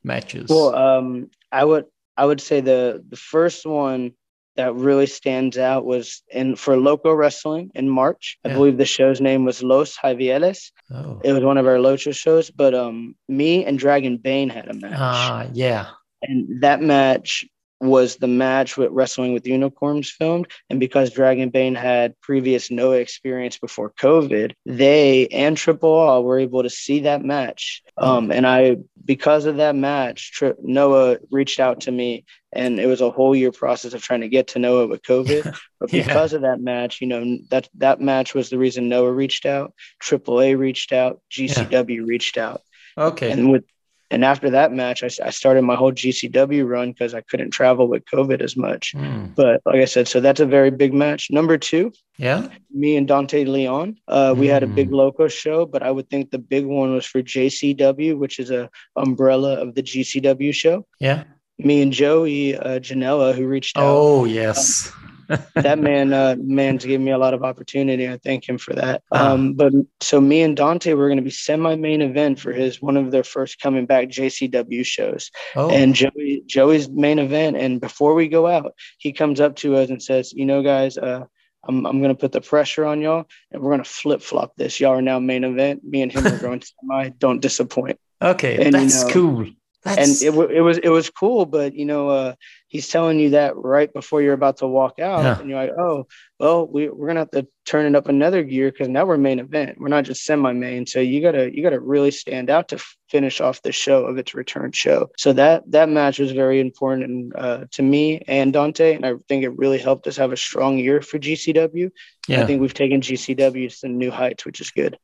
matches? 0.04 0.47
Well 0.49 0.73
um, 0.73 1.30
i 1.52 1.63
would 1.69 1.86
i 2.15 2.23
would 2.28 2.41
say 2.47 2.62
the 2.62 3.04
the 3.13 3.21
first 3.34 3.65
one 3.65 4.13
that 4.56 4.73
really 4.88 5.10
stands 5.19 5.58
out 5.58 5.84
was 5.93 6.21
in 6.39 6.56
for 6.56 6.75
local 6.89 7.13
wrestling 7.15 7.71
in 7.75 7.89
march. 8.02 8.38
I 8.45 8.49
believe 8.56 8.78
the 8.78 8.93
show's 8.97 9.21
name 9.30 9.43
was 9.45 9.63
los 9.63 9.97
javieles 9.97 10.71
oh. 10.95 11.19
it 11.28 11.34
was 11.34 11.43
one 11.43 11.60
of 11.62 11.67
our 11.71 11.80
lucha 11.86 12.13
shows 12.23 12.52
but 12.62 12.73
um 12.73 13.15
me 13.28 13.65
and 13.65 13.78
dragon 13.78 14.15
bane 14.17 14.49
had 14.58 14.67
a 14.69 14.73
match. 14.73 15.02
Ah 15.12 15.47
yeah. 15.54 15.86
And 16.21 16.62
that 16.62 16.80
match 16.82 17.45
was 17.82 18.18
the 18.18 18.28
match 18.28 18.78
with 18.78 18.92
Wrestling 18.92 19.34
with 19.34 19.48
Unicorns 19.48 20.12
filmed. 20.12 20.48
And 20.70 20.80
because 20.80 21.12
Dragon 21.12 21.50
Bane 21.50 21.76
had 21.76 22.20
previous 22.22 22.70
Noah 22.70 22.98
experience 22.98 23.58
before 23.58 23.92
COVID, 23.92 24.54
they 24.65 25.28
and 25.28 25.56
Triple 25.56 25.94
R 25.94 26.22
were 26.22 26.39
able 26.39 26.63
to 26.63 26.70
see 26.70 27.02
that 27.02 27.24
match. 27.24 27.82
Um, 27.98 28.32
and 28.32 28.46
I, 28.46 28.78
because 29.04 29.46
of 29.46 29.58
that 29.58 29.76
match, 29.76 30.34
Tri- 30.34 30.54
Noah 30.62 31.18
reached 31.32 31.60
out 31.60 31.82
to 31.82 31.92
me 31.92 32.26
and 32.52 32.80
it 32.80 32.88
was 32.88 33.02
a 33.02 33.12
whole 33.12 33.36
year 33.36 33.52
process 33.52 33.94
of 33.94 34.02
trying 34.02 34.22
to 34.22 34.28
get 34.28 34.50
to 34.50 34.60
Noah 34.60 34.88
with 34.88 35.02
COVID. 35.04 35.58
But 35.80 35.92
because 35.92 36.34
yeah. 36.34 36.36
of 36.36 36.42
that 36.42 36.60
match, 36.60 37.00
you 37.00 37.08
know, 37.08 37.38
that 37.52 37.70
that 37.76 38.02
match 38.02 38.34
was 38.34 38.50
the 38.50 38.58
reason 38.58 38.89
Noah 38.89 39.13
reached 39.13 39.46
out, 39.46 39.74
Triple 39.98 40.42
A 40.42 40.56
reached 40.56 40.92
out, 40.92 41.22
GCW 41.32 41.96
yeah. 41.96 42.04
reached 42.06 42.38
out. 42.38 42.63
Okay. 42.98 43.32
And 43.32 43.50
with 43.50 43.63
and 44.12 44.26
after 44.26 44.50
that 44.50 44.72
match, 44.72 45.04
I, 45.04 45.10
I 45.24 45.30
started 45.30 45.62
my 45.63 45.76
whole 45.76 45.91
GCW 45.91 46.67
run 46.67 46.91
because 46.91 47.13
I 47.13 47.22
couldn't 47.22 47.52
travel 47.52 47.88
with 47.88 48.06
COVID 48.06 48.41
as 48.41 48.58
much. 48.58 48.93
Mm. 48.95 49.36
But 49.36 49.62
like 49.65 49.82
I 49.82 49.86
said, 49.86 50.08
so 50.08 50.19
that's 50.19 50.39
a 50.39 50.45
very 50.45 50.72
big 50.72 50.93
match. 50.93 51.30
Number 51.30 51.58
two, 51.58 51.91
yeah, 52.17 52.48
me 52.74 52.95
and 52.95 53.08
Dante 53.08 53.45
Leon, 53.45 53.98
uh, 54.08 54.34
we 54.36 54.48
mm. 54.48 54.52
had 54.52 54.63
a 54.63 54.67
big 54.67 54.89
hmm. 54.89 54.95
loco 54.95 55.28
show, 55.28 55.65
but 55.65 55.84
I 55.84 55.91
would 55.91 56.10
think 56.10 56.32
the 56.32 56.39
big 56.39 56.65
one 56.65 56.93
was 56.93 57.06
for 57.06 57.22
JCW, 57.22 58.17
which 58.17 58.39
is 58.39 58.52
a 58.52 58.69
umbrella 58.95 59.56
of 59.56 59.76
the 59.76 59.84
GCW 59.84 60.54
show. 60.54 60.86
Yeah, 61.00 61.24
me 61.60 61.82
and 61.82 61.93
Joey 61.93 62.58
uh, 62.58 62.80
Janela, 62.80 63.36
who 63.36 63.48
reached 63.48 63.78
out. 63.78 63.84
Oh 63.86 64.26
yes. 64.26 64.91
That 65.56 65.80
man, 65.80 66.13
uh, 66.13 66.36
man's 66.39 66.86
gave 66.86 67.00
me 67.00 67.12
a 67.12 67.18
lot 67.18 67.34
of 67.34 67.44
opportunity. 67.44 68.10
I 68.10 68.18
thank 68.18 68.48
him 68.48 68.58
for 68.58 68.74
that. 68.74 69.04
Ah. 69.12 69.32
Um, 69.32 69.54
but 69.54 69.74
so 70.02 70.20
me 70.20 70.42
and 70.42 70.56
Dante 70.56 70.94
were 70.94 71.08
going 71.08 71.18
to 71.18 71.24
be 71.24 71.30
semi-main 71.30 72.02
event 72.02 72.39
for 72.39 72.52
his 72.52 72.82
one 72.82 72.98
of 72.98 73.12
their 73.12 73.24
first 73.24 73.60
coming 73.60 73.86
back 73.86 74.08
JCW 74.08 74.86
shows, 74.86 75.32
oh. 75.56 75.70
and 75.70 75.94
Joey 75.94 76.44
Joey's 76.46 76.89
main 76.89 77.20
event. 77.20 77.58
And 77.58 77.80
before 77.80 78.13
we 78.13 78.28
go 78.28 78.48
out, 78.48 78.74
he 78.98 79.13
comes 79.13 79.39
up 79.39 79.56
to 79.58 79.76
us 79.76 79.89
and 79.89 80.02
says, 80.02 80.34
"You 80.34 80.46
know, 80.46 80.63
guys." 80.63 80.98
Uh, 80.98 81.26
I'm, 81.68 81.86
I'm 81.86 82.00
going 82.00 82.15
to 82.15 82.20
put 82.20 82.32
the 82.32 82.39
pressure 82.39 82.86
on 82.86 83.02
y'all 83.02 83.26
and 83.52 83.62
we're 83.62 83.72
going 83.72 83.84
to 83.84 83.89
flip 83.89 84.22
flop 84.22 84.56
this. 84.56 84.80
Y'all 84.80 84.94
are 84.94 85.02
now 85.02 85.20
main 85.20 85.44
event. 85.44 85.84
Me 85.84 86.02
and 86.02 86.10
him 86.10 86.26
are 86.26 86.38
going 86.42 86.62
to 86.62 86.68
semi. 86.68 87.10
Don't 87.10 87.42
disappoint. 87.42 88.00
Okay. 88.22 88.65
And, 88.65 88.74
that's 88.74 89.02
you 89.02 89.08
know, 89.08 89.13
cool. 89.13 89.46
That's... 89.84 90.22
And 90.22 90.36
it, 90.36 90.52
it 90.52 90.62
was 90.62 90.78
it 90.78 90.89
was 90.89 91.10
cool, 91.10 91.46
but 91.46 91.74
you 91.74 91.86
know, 91.86 92.10
uh, 92.10 92.36
he's 92.68 92.89
telling 92.89 93.18
you 93.18 93.32
that 93.32 93.56
right 93.56 93.92
before 93.94 94.22
you're 94.22 94.34
about 94.34 94.58
to 94.58 94.68
walk 94.68 95.00
out, 95.00 95.24
yeah. 95.24 95.39
and 95.39 95.50
you're 95.50 95.60
like, 95.60 95.72
oh, 95.78 96.06
well, 96.38 96.68
we, 96.68 96.89
we're 96.89 97.08
gonna 97.08 97.22
have 97.22 97.32
to 97.32 97.48
turn 97.65 97.86
it 97.86 97.96
up 97.96 98.10
another 98.10 98.44
gear 98.44 98.72
because 98.72 98.89
now 98.89 99.06
we're 99.06 99.18
main 99.18 99.39
event. 99.39 99.78
We're 99.80 99.88
not 99.88 100.04
just 100.04 100.26
semi-main, 100.26 100.86
so 100.86 101.00
you 101.00 101.22
gotta 101.22 101.56
you 101.56 101.63
gotta 101.63 101.80
really 101.80 102.12
stand 102.12 102.50
out 102.50 102.68
to 102.70 102.84
finish 103.10 103.39
off 103.39 103.62
the 103.62 103.72
show 103.72 104.06
of 104.06 104.18
its 104.18 104.36
return 104.36 104.74
show. 104.74 105.12
So 105.18 105.32
that 105.34 105.63
that 105.72 105.88
match 105.88 106.20
was 106.20 106.34
very 106.34 106.60
important 106.60 107.34
uh, 107.38 107.65
to 107.72 107.82
me 107.82 108.22
and 108.28 108.52
Dante, 108.52 108.96
and 108.96 109.06
I 109.06 109.13
think 109.30 109.46
it 109.46 109.58
really 109.58 109.80
helped 109.80 110.08
us 110.08 110.18
have 110.18 110.34
a 110.34 110.38
strong 110.38 110.78
year 110.78 111.02
for 111.02 111.20
GCW. 111.20 111.89
Yeah. 112.28 112.44
I 112.44 112.46
think 112.46 112.60
we've 112.60 112.74
taken 112.74 113.00
GCW 113.00 113.80
to 113.80 113.88
new 113.88 114.12
heights, 114.12 114.46
which 114.46 114.60
is 114.60 114.72
good. 114.72 115.00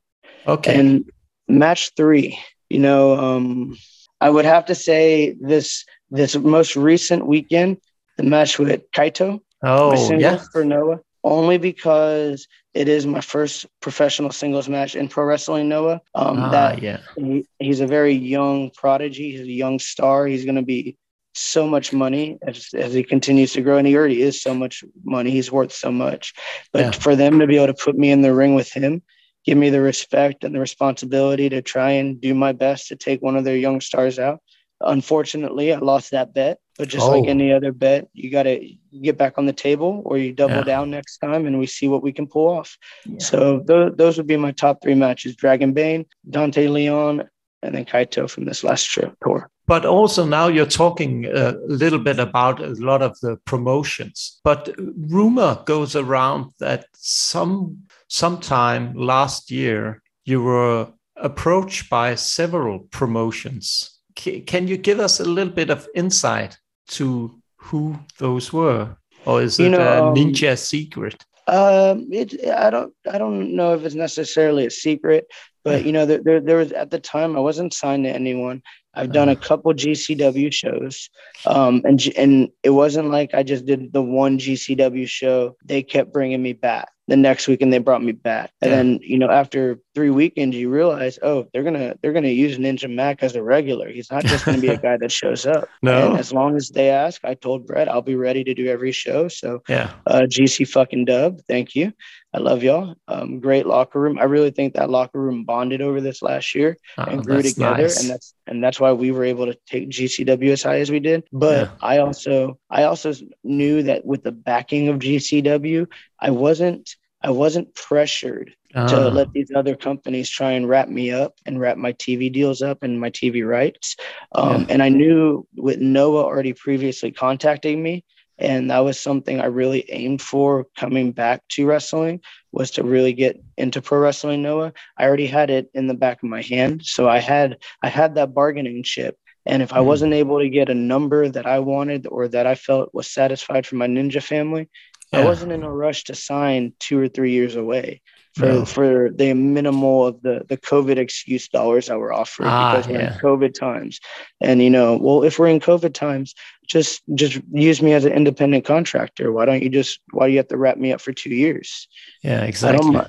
Okay. 0.46 0.78
And 0.78 1.10
match 1.48 1.94
three, 1.96 2.38
you 2.70 2.80
know. 2.80 3.18
um 3.18 3.78
I 4.22 4.30
would 4.30 4.46
have 4.46 4.66
to 4.66 4.76
say 4.76 5.36
this 5.40 5.86
this 6.10 6.36
most 6.36 6.76
recent 6.76 7.26
weekend, 7.26 7.78
the 8.18 8.24
match 8.24 8.60
with 8.60 8.92
Kaito. 8.92 9.42
Oh, 9.64 10.18
yeah. 10.18 10.44
For 10.52 10.64
Noah, 10.64 11.00
only 11.24 11.58
because 11.58 12.48
it 12.74 12.88
is 12.88 13.08
my 13.08 13.22
first 13.22 13.66
professional 13.82 14.32
singles 14.32 14.70
match 14.70 14.96
in 14.96 15.08
pro 15.08 15.26
wrestling. 15.26 15.70
Noah. 15.70 16.02
Um, 16.14 16.40
ah, 16.40 16.52
that 16.52 16.82
yeah. 16.82 17.00
He, 17.18 17.48
he's 17.60 17.80
a 17.80 17.88
very 17.88 18.14
young 18.14 18.70
prodigy. 18.72 19.32
He's 19.32 19.42
a 19.42 19.52
young 19.52 19.80
star. 19.80 20.28
He's 20.28 20.46
going 20.46 20.56
to 20.56 20.62
be 20.62 20.98
so 21.36 21.68
much 21.68 21.92
money 21.92 22.38
as, 22.48 22.70
as 22.74 22.94
he 22.94 23.04
continues 23.04 23.52
to 23.54 23.62
grow 23.62 23.78
and 23.78 23.86
he 23.86 23.96
already 23.96 24.22
is 24.22 24.42
so 24.42 24.54
much 24.54 24.86
money 25.04 25.32
he's 25.32 25.52
worth 25.52 25.74
so 25.74 25.92
much 25.92 26.34
but 26.72 26.80
yeah. 26.80 26.92
for 26.92 27.14
them 27.14 27.40
to 27.40 27.46
be 27.46 27.58
able 27.58 27.68
to 27.68 27.74
put 27.74 27.98
me 27.98 28.10
in 28.10 28.22
the 28.22 28.34
ring 28.34 28.56
with 28.56 28.72
him 28.72 29.04
give 29.46 29.58
me 29.58 29.70
the 29.70 29.82
respect 29.82 30.44
and 30.44 30.56
the 30.56 30.60
responsibility 30.60 31.50
to 31.50 31.62
try 31.62 31.92
and 31.92 32.20
do 32.20 32.34
my 32.34 32.52
best 32.52 32.88
to 32.88 32.96
take 32.96 33.22
one 33.22 33.36
of 33.36 33.44
their 33.44 33.58
young 33.58 33.80
stars 33.80 34.18
out. 34.20 34.40
Unfortunately, 34.82 35.74
I 35.74 35.78
lost 35.78 36.12
that 36.12 36.34
bet, 36.34 36.60
but 36.78 36.90
just 36.90 37.06
oh. 37.06 37.12
like 37.12 37.30
any 37.30 37.54
other 37.54 37.72
bet, 37.72 38.10
you 38.14 38.30
got 38.30 38.44
to 38.44 38.70
get 39.02 39.18
back 39.18 39.38
on 39.38 39.46
the 39.46 39.54
table 39.54 40.02
or 40.04 40.18
you 40.18 40.34
double 40.34 40.56
yeah. 40.56 40.64
down 40.64 40.90
next 40.90 41.20
time 41.20 41.46
and 41.46 41.60
we 41.60 41.66
see 41.66 41.88
what 41.88 42.04
we 42.04 42.12
can 42.12 42.28
pull 42.28 42.48
off. 42.48 42.78
Yeah. 43.06 43.18
So 43.20 43.60
th- 43.60 43.94
those 43.96 44.18
would 44.18 44.28
be 44.28 44.36
my 44.36 44.52
top 44.52 44.82
three 44.82 44.96
matches 44.96 45.36
Dragon 45.36 45.74
Bane, 45.74 46.06
Dante 46.30 46.68
Leon, 46.68 47.30
and 47.62 47.76
then 47.76 47.86
Kaito 47.86 48.30
from 48.30 48.46
this 48.46 48.64
last 48.64 48.84
trip 48.84 49.16
tour. 49.24 49.50
But 49.68 49.86
also 49.86 50.26
now 50.26 50.48
you're 50.48 50.68
talking 50.68 51.26
a 51.26 51.54
little 51.68 51.98
bit 51.98 52.20
about 52.20 52.62
a 52.62 52.74
lot 52.74 53.02
of 53.02 53.20
the 53.22 53.38
promotions. 53.46 54.40
But 54.44 54.70
rumor 54.78 55.64
goes 55.66 55.96
around 55.96 56.52
that 56.60 56.86
some 56.94 57.80
sometime 58.16 58.94
last 58.96 59.52
year 59.52 60.02
you 60.24 60.42
were 60.42 60.88
approached 61.18 61.90
by 61.90 62.16
several 62.16 62.80
promotions. 63.00 64.00
C- 64.18 64.40
can 64.42 64.70
you 64.70 64.78
give 64.78 65.02
us 65.02 65.20
a 65.20 65.26
little 65.26 65.52
bit 65.52 65.70
of 65.70 65.88
insight 65.94 66.58
to 66.88 67.38
who 67.58 68.00
those 68.18 68.54
were, 68.54 68.96
or 69.26 69.42
is 69.42 69.60
you 69.60 69.66
it 69.66 69.72
know, 69.72 69.80
a 69.80 70.08
um, 70.08 70.16
ninja 70.16 70.52
um, 70.52 70.56
secret? 70.56 71.26
Um, 71.48 72.08
it, 72.10 72.48
I 72.48 72.70
don't, 72.70 72.94
I 73.12 73.18
don't 73.18 73.54
know 73.54 73.74
if 73.76 73.84
it's 73.84 73.96
necessarily 73.96 74.66
a 74.66 74.72
secret, 74.72 75.28
but 75.66 75.84
you 75.84 75.92
know, 75.92 76.06
there, 76.06 76.24
there, 76.24 76.40
there 76.40 76.58
was 76.58 76.72
at 76.72 76.92
the 76.92 77.00
time 77.00 77.36
I 77.36 77.42
wasn't 77.42 77.74
signed 77.74 78.06
to 78.06 78.12
anyone. 78.12 78.62
I've 78.98 79.12
done 79.12 79.28
a 79.28 79.34
uh-huh. 79.34 79.42
couple 79.42 79.74
GCW 79.74 80.54
shows, 80.54 81.10
um, 81.46 81.82
and 81.84 82.00
and 82.16 82.50
it 82.64 82.70
wasn't 82.70 83.10
like 83.10 83.34
I 83.34 83.44
just 83.44 83.66
did 83.66 83.92
the 83.92 84.02
one 84.02 84.40
GCW 84.40 85.06
show. 85.06 85.58
They 85.66 85.84
kept 85.84 86.14
bringing 86.14 86.42
me 86.42 86.54
back 86.54 86.88
the 87.08 87.18
next 87.18 87.48
week 87.48 87.62
and 87.62 87.72
they 87.72 87.78
brought 87.78 88.04
me 88.04 88.12
back 88.12 88.52
and 88.62 88.72
yeah. 88.72 88.78
then 88.78 89.00
you 89.02 89.18
know 89.18 89.30
after 89.30 89.80
three 89.96 90.10
weekends 90.10 90.56
you 90.56 90.70
realize 90.70 91.18
oh 91.24 91.48
they're 91.54 91.64
gonna 91.64 91.96
they're 92.02 92.14
gonna 92.14 92.28
use 92.28 92.58
ninja 92.58 92.94
mack 92.94 93.24
as 93.24 93.36
a 93.36 93.42
regular. 93.42 93.90
He's 93.90 94.12
not 94.12 94.26
just 94.26 94.46
gonna 94.46 94.60
be 94.60 94.68
a 94.68 94.78
guy 94.86 94.98
that 94.98 95.12
shows 95.12 95.46
up. 95.46 95.70
No. 95.82 96.12
And 96.12 96.20
as 96.20 96.32
long 96.32 96.56
as 96.56 96.70
they 96.70 96.90
ask 96.90 97.24
i 97.24 97.34
told 97.34 97.66
brett 97.66 97.90
i'll 97.90 98.02
be 98.02 98.16
ready 98.16 98.44
to 98.44 98.54
do 98.54 98.68
every 98.68 98.92
show. 98.92 99.28
So 99.28 99.64
yeah. 99.68 99.94
uh, 100.06 100.22
gc 100.22 100.68
fucking 100.68 101.06
dub 101.06 101.42
thank 101.48 101.76
you. 101.76 101.94
I 102.34 102.40
love 102.40 102.64
y'all. 102.64 102.96
Um, 103.08 103.40
great 103.40 103.66
locker 103.66 103.98
room. 103.98 104.20
I 104.20 104.26
really 104.26 104.52
think 104.52 104.74
that 104.74 104.90
locker 104.90 105.22
room 105.22 105.46
bonded 105.46 105.82
over 105.82 106.02
this 106.02 106.22
last 106.22 106.54
year 106.54 106.78
oh, 106.98 107.04
and 107.04 107.26
grew 107.26 107.42
together 107.42 107.84
nice. 107.84 108.02
and 108.02 108.10
that's 108.10 108.34
and 108.46 108.62
that's 108.62 108.80
why 108.80 108.92
we 108.92 109.12
were 109.12 109.24
able 109.24 109.46
to 109.46 109.58
take 109.66 109.90
gcw 109.90 110.52
as 110.52 110.62
high 110.62 110.80
as 110.82 110.92
we 110.92 111.00
did. 111.00 111.24
But 111.32 111.68
yeah. 111.68 111.72
i 111.82 112.00
also 112.00 112.60
i 112.70 112.84
also 112.84 113.14
knew 113.44 113.84
that 113.84 114.06
with 114.06 114.24
the 114.24 114.34
backing 114.34 114.90
of 114.90 115.00
gcw 115.00 115.88
I 116.20 116.32
wasn't 116.32 116.96
I 117.22 117.32
wasn't 117.32 117.74
pressured 117.74 118.56
uh. 118.76 118.88
to 118.88 119.10
let 119.10 119.32
these 119.32 119.52
other 119.56 119.76
companies 119.76 120.30
try 120.30 120.52
and 120.52 120.68
wrap 120.68 120.90
me 120.90 121.12
up 121.12 121.34
and 121.46 121.60
wrap 121.60 121.78
my 121.78 121.94
TV 121.94 122.32
deals 122.32 122.62
up 122.62 122.84
and 122.84 123.00
my 123.00 123.10
TV 123.10 123.48
rights. 123.48 123.96
Um, 124.34 124.62
yeah. 124.62 124.68
And 124.70 124.84
I 124.84 124.90
knew 124.90 125.48
with 125.56 125.80
Noah 125.80 126.24
already 126.24 126.54
previously 126.54 127.12
contacting 127.12 127.82
me, 127.82 128.04
and 128.38 128.70
that 128.70 128.80
was 128.80 129.00
something 129.00 129.40
I 129.40 129.46
really 129.46 129.90
aimed 129.90 130.22
for 130.22 130.68
coming 130.76 131.14
back 131.14 131.42
to 131.52 131.66
wrestling 131.66 132.20
was 132.52 132.72
to 132.72 132.84
really 132.84 133.14
get 133.14 133.42
into 133.58 133.82
pro 133.82 134.00
wrestling. 134.00 134.42
Noah, 134.42 134.74
I 134.98 135.06
already 135.06 135.28
had 135.28 135.50
it 135.50 135.70
in 135.74 135.88
the 135.88 135.94
back 135.94 136.22
of 136.22 136.30
my 136.30 136.42
hand, 136.42 136.86
so 136.86 137.08
I 137.08 137.20
had 137.20 137.58
I 137.82 137.88
had 137.88 138.16
that 138.16 138.34
bargaining 138.34 138.84
chip. 138.84 139.18
And 139.48 139.62
if 139.62 139.72
I 139.74 139.78
mm. 139.78 139.86
wasn't 139.86 140.14
able 140.14 140.40
to 140.40 140.50
get 140.50 140.70
a 140.70 140.76
number 140.76 141.30
that 141.30 141.46
I 141.46 141.60
wanted 141.60 142.08
or 142.08 142.28
that 142.30 142.48
I 142.48 142.56
felt 142.56 142.90
was 142.94 143.08
satisfied 143.08 143.68
for 143.68 143.76
my 143.76 143.88
ninja 143.88 144.22
family, 144.22 144.70
yeah. 145.14 145.20
I 145.20 145.26
wasn't 145.26 145.52
in 145.52 145.64
a 145.64 145.72
rush 145.72 146.06
to 146.06 146.16
sign 146.16 146.74
two 146.80 147.00
or 147.00 147.08
three 147.08 147.32
years 147.32 147.56
away 147.56 148.02
for 148.36 148.66
for 148.66 149.10
the 149.10 149.34
minimal 149.34 150.08
of 150.08 150.22
the 150.22 150.46
the 150.48 150.58
COVID 150.58 150.98
excuse 150.98 151.48
dollars 151.48 151.88
that 151.88 151.98
were 151.98 152.12
offered 152.12 152.48
ah, 152.48 152.72
because 152.72 152.88
we're 152.88 153.00
yeah. 153.00 153.14
in 153.14 153.20
COVID 153.20 153.54
times. 153.54 154.00
And 154.42 154.62
you 154.62 154.70
know, 154.70 154.98
well, 154.98 155.24
if 155.24 155.40
we're 155.40 155.48
in 155.48 155.62
COVID 155.62 155.94
times, 155.94 156.36
just 156.68 157.02
just 157.16 157.40
use 157.52 157.82
me 157.82 157.94
as 157.94 158.04
an 158.04 158.12
independent 158.12 158.66
contractor. 158.66 159.32
Why 159.32 159.46
don't 159.46 159.64
you 159.64 159.70
just 159.70 160.00
why 160.12 160.28
do 160.28 160.34
you 160.34 160.38
have 160.38 160.50
to 160.50 160.58
wrap 160.58 160.78
me 160.78 160.92
up 160.92 161.00
for 161.00 161.14
two 161.14 161.34
years? 161.34 161.88
Yeah, 162.24 162.44
exactly. 162.44 163.02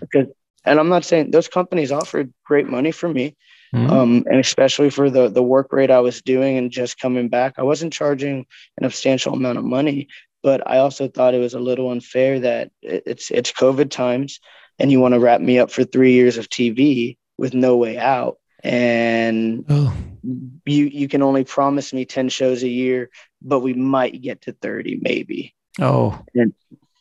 and 0.65 0.81
I'm 0.81 0.89
not 0.89 1.05
saying 1.05 1.33
those 1.33 1.49
companies 1.49 1.91
offered 1.91 2.33
great 2.45 2.69
money 2.69 2.93
for 2.93 3.09
me. 3.09 3.37
Mm-hmm. 3.75 3.93
Um, 3.93 4.25
and 4.31 4.39
especially 4.39 4.91
for 4.91 5.11
the 5.11 5.29
the 5.29 5.43
work 5.43 5.73
rate 5.73 5.91
I 5.91 5.99
was 5.99 6.23
doing 6.23 6.57
and 6.57 6.71
just 6.71 7.01
coming 7.01 7.29
back, 7.29 7.55
I 7.59 7.63
wasn't 7.63 7.93
charging 7.93 8.47
an 8.81 8.85
substantial 8.85 9.35
amount 9.35 9.59
of 9.59 9.65
money, 9.65 10.07
but 10.45 10.63
I 10.71 10.79
also 10.79 11.09
thought 11.09 11.35
it 11.35 11.41
was 11.41 11.55
a 11.55 11.61
little 11.61 11.91
unfair 11.91 12.39
that 12.41 12.71
it's 12.81 13.33
it's 13.33 13.51
COVID 13.51 13.91
times, 13.91 14.39
and 14.79 14.91
you 14.91 15.01
want 15.01 15.15
to 15.15 15.21
wrap 15.21 15.41
me 15.41 15.59
up 15.59 15.71
for 15.71 15.85
three 15.85 16.13
years 16.13 16.39
of 16.39 16.49
TV 16.49 17.17
with 17.39 17.55
no 17.55 17.77
way 17.77 17.99
out, 17.99 18.39
and 18.63 19.65
oh. 19.69 19.95
you 20.65 20.85
you 20.85 21.09
can 21.09 21.23
only 21.23 21.45
promise 21.45 21.93
me 21.93 22.05
ten 22.05 22.29
shows 22.29 22.63
a 22.63 22.69
year, 22.69 23.11
but 23.43 23.61
we 23.61 23.75
might 23.75 24.21
get 24.21 24.43
to 24.43 24.53
thirty 24.53 24.99
maybe. 25.01 25.55
Oh, 25.81 26.21
and 26.35 26.55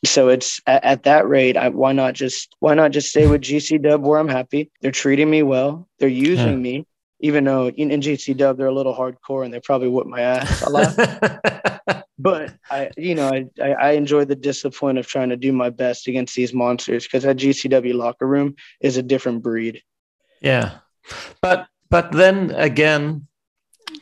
so 0.04 0.28
it's 0.28 0.60
at, 0.66 0.84
at 0.84 1.02
that 1.04 1.28
rate. 1.28 1.56
I, 1.56 1.68
why 1.70 1.92
not 1.92 2.14
just 2.14 2.54
why 2.60 2.74
not 2.74 2.92
just 2.92 3.10
stay 3.10 3.26
with 3.26 3.42
GC 3.42 3.82
Dub 3.82 4.02
where 4.02 4.18
I'm 4.18 4.28
happy? 4.28 4.70
They're 4.80 4.90
treating 4.90 5.30
me 5.30 5.42
well. 5.42 5.88
They're 5.98 6.08
using 6.08 6.52
yeah. 6.52 6.56
me 6.56 6.86
even 7.20 7.44
though 7.44 7.68
in, 7.68 7.90
in 7.90 8.00
GC 8.00 8.36
Dub 8.36 8.56
they're 8.56 8.66
a 8.66 8.74
little 8.74 8.94
hardcore 8.94 9.44
and 9.44 9.52
they 9.52 9.60
probably 9.60 9.88
whip 9.88 10.06
my 10.06 10.20
ass 10.20 10.62
a 10.62 10.70
lot. 10.70 12.04
but 12.18 12.54
I, 12.70 12.90
you 12.96 13.14
know, 13.14 13.30
I, 13.62 13.72
I 13.72 13.90
enjoy 13.92 14.24
the 14.24 14.36
discipline 14.36 14.98
of 14.98 15.06
trying 15.06 15.30
to 15.30 15.36
do 15.36 15.52
my 15.52 15.70
best 15.70 16.08
against 16.08 16.34
these 16.34 16.52
monsters 16.52 17.04
because 17.04 17.22
that 17.24 17.36
GCW 17.36 17.94
locker 17.94 18.26
room 18.26 18.56
is 18.80 18.96
a 18.96 19.02
different 19.02 19.42
breed. 19.42 19.82
Yeah, 20.40 20.78
but 21.40 21.66
but 21.90 22.12
then 22.12 22.50
again, 22.50 23.26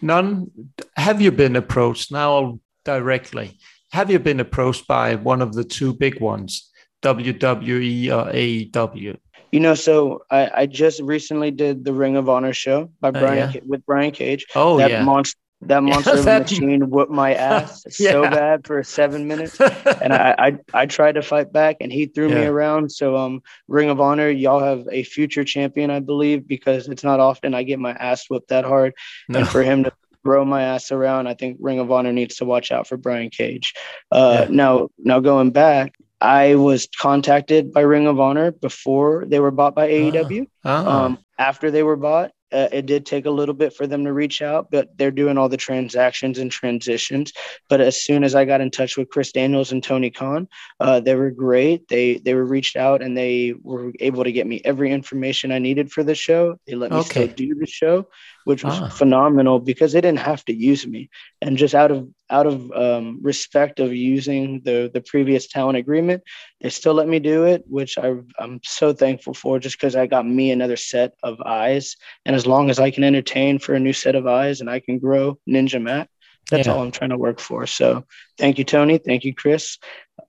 none. 0.03 0.50
Have 0.96 1.20
you 1.20 1.31
been 1.31 1.57
approached 1.57 2.11
now 2.12 2.59
directly? 2.85 3.59
Have 3.92 4.11
you 4.11 4.18
been 4.18 4.40
approached 4.40 4.88
by 4.88 5.14
one 5.14 5.40
of 5.40 5.55
the 5.55 5.64
two 5.64 5.94
big 5.94 6.20
ones, 6.20 6.70
WWE 7.03 8.09
or 8.09 8.33
AEW? 8.33 9.18
You 9.54 9.60
know, 9.60 9.76
so 9.76 10.24
I, 10.32 10.50
I 10.52 10.66
just 10.66 11.00
recently 11.00 11.52
did 11.52 11.84
the 11.84 11.92
Ring 11.92 12.16
of 12.16 12.28
Honor 12.28 12.52
show 12.52 12.90
by 13.00 13.10
uh, 13.10 13.12
Brian 13.12 13.50
uh, 13.50 13.52
yeah. 13.54 13.60
with 13.64 13.86
Brian 13.86 14.10
Cage. 14.10 14.46
Oh 14.56 14.78
that 14.78 14.90
yeah, 14.90 15.04
monster 15.04 15.38
that 15.60 15.80
monster 15.84 16.20
that... 16.22 16.50
machine 16.50 16.90
whooped 16.90 17.12
my 17.12 17.34
ass 17.34 17.84
yeah. 18.00 18.10
so 18.10 18.22
bad 18.22 18.66
for 18.66 18.82
seven 18.82 19.28
minutes, 19.28 19.60
and 19.60 20.12
I, 20.12 20.34
I 20.36 20.58
I 20.82 20.86
tried 20.86 21.12
to 21.12 21.22
fight 21.22 21.52
back, 21.52 21.76
and 21.80 21.92
he 21.92 22.06
threw 22.06 22.30
yeah. 22.30 22.34
me 22.34 22.46
around. 22.46 22.90
So 22.90 23.16
um, 23.16 23.44
Ring 23.68 23.90
of 23.90 24.00
Honor, 24.00 24.28
y'all 24.28 24.58
have 24.58 24.88
a 24.90 25.04
future 25.04 25.44
champion, 25.44 25.88
I 25.88 26.00
believe, 26.00 26.48
because 26.48 26.88
it's 26.88 27.04
not 27.04 27.20
often 27.20 27.54
I 27.54 27.62
get 27.62 27.78
my 27.78 27.92
ass 27.92 28.28
whooped 28.28 28.48
that 28.48 28.64
hard, 28.64 28.92
no. 29.28 29.38
and 29.38 29.48
for 29.48 29.62
him 29.62 29.84
to 29.84 29.92
throw 30.24 30.44
my 30.44 30.64
ass 30.64 30.90
around, 30.90 31.28
I 31.28 31.34
think 31.34 31.58
Ring 31.60 31.78
of 31.78 31.92
Honor 31.92 32.12
needs 32.12 32.38
to 32.38 32.44
watch 32.44 32.72
out 32.72 32.88
for 32.88 32.96
Brian 32.96 33.30
Cage. 33.30 33.72
Uh, 34.10 34.46
yeah. 34.48 34.48
Now, 34.50 34.88
now 34.98 35.20
going 35.20 35.52
back, 35.52 35.94
I 36.20 36.55
was 36.55 36.88
contacted 37.00 37.72
by 37.72 37.81
Ring 37.83 38.07
of 38.07 38.20
Honor 38.20 38.50
before 38.53 39.24
they 39.27 39.40
were 39.40 39.50
bought 39.50 39.74
by 39.74 39.88
AEW. 39.88 40.46
Ah. 40.64 41.05
Um, 41.07 41.18
after 41.38 41.70
they 41.70 41.83
were 41.83 41.96
bought, 41.96 42.31
uh, 42.53 42.68
it 42.70 42.87
did 42.87 43.05
take 43.05 43.27
a 43.27 43.31
little 43.31 43.55
bit 43.55 43.74
for 43.74 43.87
them 43.87 44.05
to 44.05 44.12
reach 44.12 44.40
out, 44.40 44.68
but 44.70 44.96
they're 44.96 45.11
doing 45.11 45.37
all 45.37 45.48
the 45.48 45.57
transactions 45.57 46.38
and 46.38 46.53
transitions. 46.53 47.33
But 47.68 47.81
as 47.81 48.00
soon 48.00 48.22
as 48.22 48.35
I 48.37 48.44
got 48.44 48.61
in 48.61 48.70
touch 48.70 48.96
with 48.96 49.09
Chris 49.09 49.33
Daniels 49.33 49.72
and 49.72 49.83
Tony 49.83 50.11
Khan, 50.11 50.46
uh, 50.79 51.00
they 51.00 51.16
were 51.16 51.31
great. 51.33 51.88
They 51.88 52.18
they 52.18 52.35
were 52.35 52.44
reached 52.44 52.77
out 52.77 53.03
and 53.03 53.16
they 53.16 53.55
were 53.62 53.92
able 53.98 54.22
to 54.22 54.31
get 54.33 54.46
me 54.46 54.61
every 54.64 54.92
information 54.92 55.50
I 55.50 55.59
needed 55.59 55.90
for 55.90 56.05
the 56.05 56.14
show. 56.14 56.57
They 56.66 56.74
let 56.77 56.92
me 56.92 56.98
Okay. 56.98 57.24
still 57.24 57.27
do 57.35 57.55
the 57.57 57.66
show, 57.66 58.07
which 58.44 58.62
was 58.64 58.78
Ah. 58.80 58.88
phenomenal 58.88 59.59
because 59.59 59.92
they 59.92 60.00
didn't 60.00 60.20
have 60.20 60.44
to 60.44 60.54
use 60.54 60.87
me. 60.87 61.09
And 61.42 61.57
just 61.57 61.74
out 61.74 61.90
of 61.90 62.09
out 62.30 62.46
of 62.46 62.70
um, 62.72 63.18
respect 63.22 63.80
of 63.80 63.92
using 63.92 64.61
the 64.64 64.90
the 64.92 65.00
previous 65.00 65.48
talent 65.48 65.78
agreement, 65.78 66.22
they 66.61 66.70
still 66.70 66.94
let 66.94 67.09
me 67.09 67.18
do 67.18 67.44
it, 67.44 67.64
which 67.66 67.98
I, 67.98 68.14
I'm 68.38 68.61
so 68.64 68.92
thankful 68.92 69.35
for. 69.35 69.59
Just 69.59 69.76
because 69.76 69.96
I 69.96 70.07
got 70.07 70.26
me 70.26 70.50
another 70.50 70.76
set 70.76 71.12
of 71.22 71.40
eyes, 71.40 71.96
and 72.24 72.37
as 72.37 72.46
long 72.46 72.70
as 72.70 72.78
I 72.78 72.90
can 72.90 73.04
entertain 73.04 73.59
for 73.59 73.74
a 73.74 73.80
new 73.80 73.92
set 73.92 74.14
of 74.14 74.26
eyes 74.26 74.61
and 74.61 74.70
I 74.70 74.80
can 74.80 74.98
grow 74.98 75.38
Ninja 75.48 75.80
Mack, 75.80 76.09
that's 76.50 76.66
Yeah. 76.66 76.74
all 76.74 76.83
I'm 76.83 76.92
trying 76.92 77.11
to 77.11 77.18
work 77.18 77.40
for. 77.40 77.66
So 77.66 78.04
thank 78.38 78.59
you, 78.59 78.64
Tony. 78.64 78.98
Thank 78.98 79.24
you, 79.24 79.35
Chris. 79.35 79.78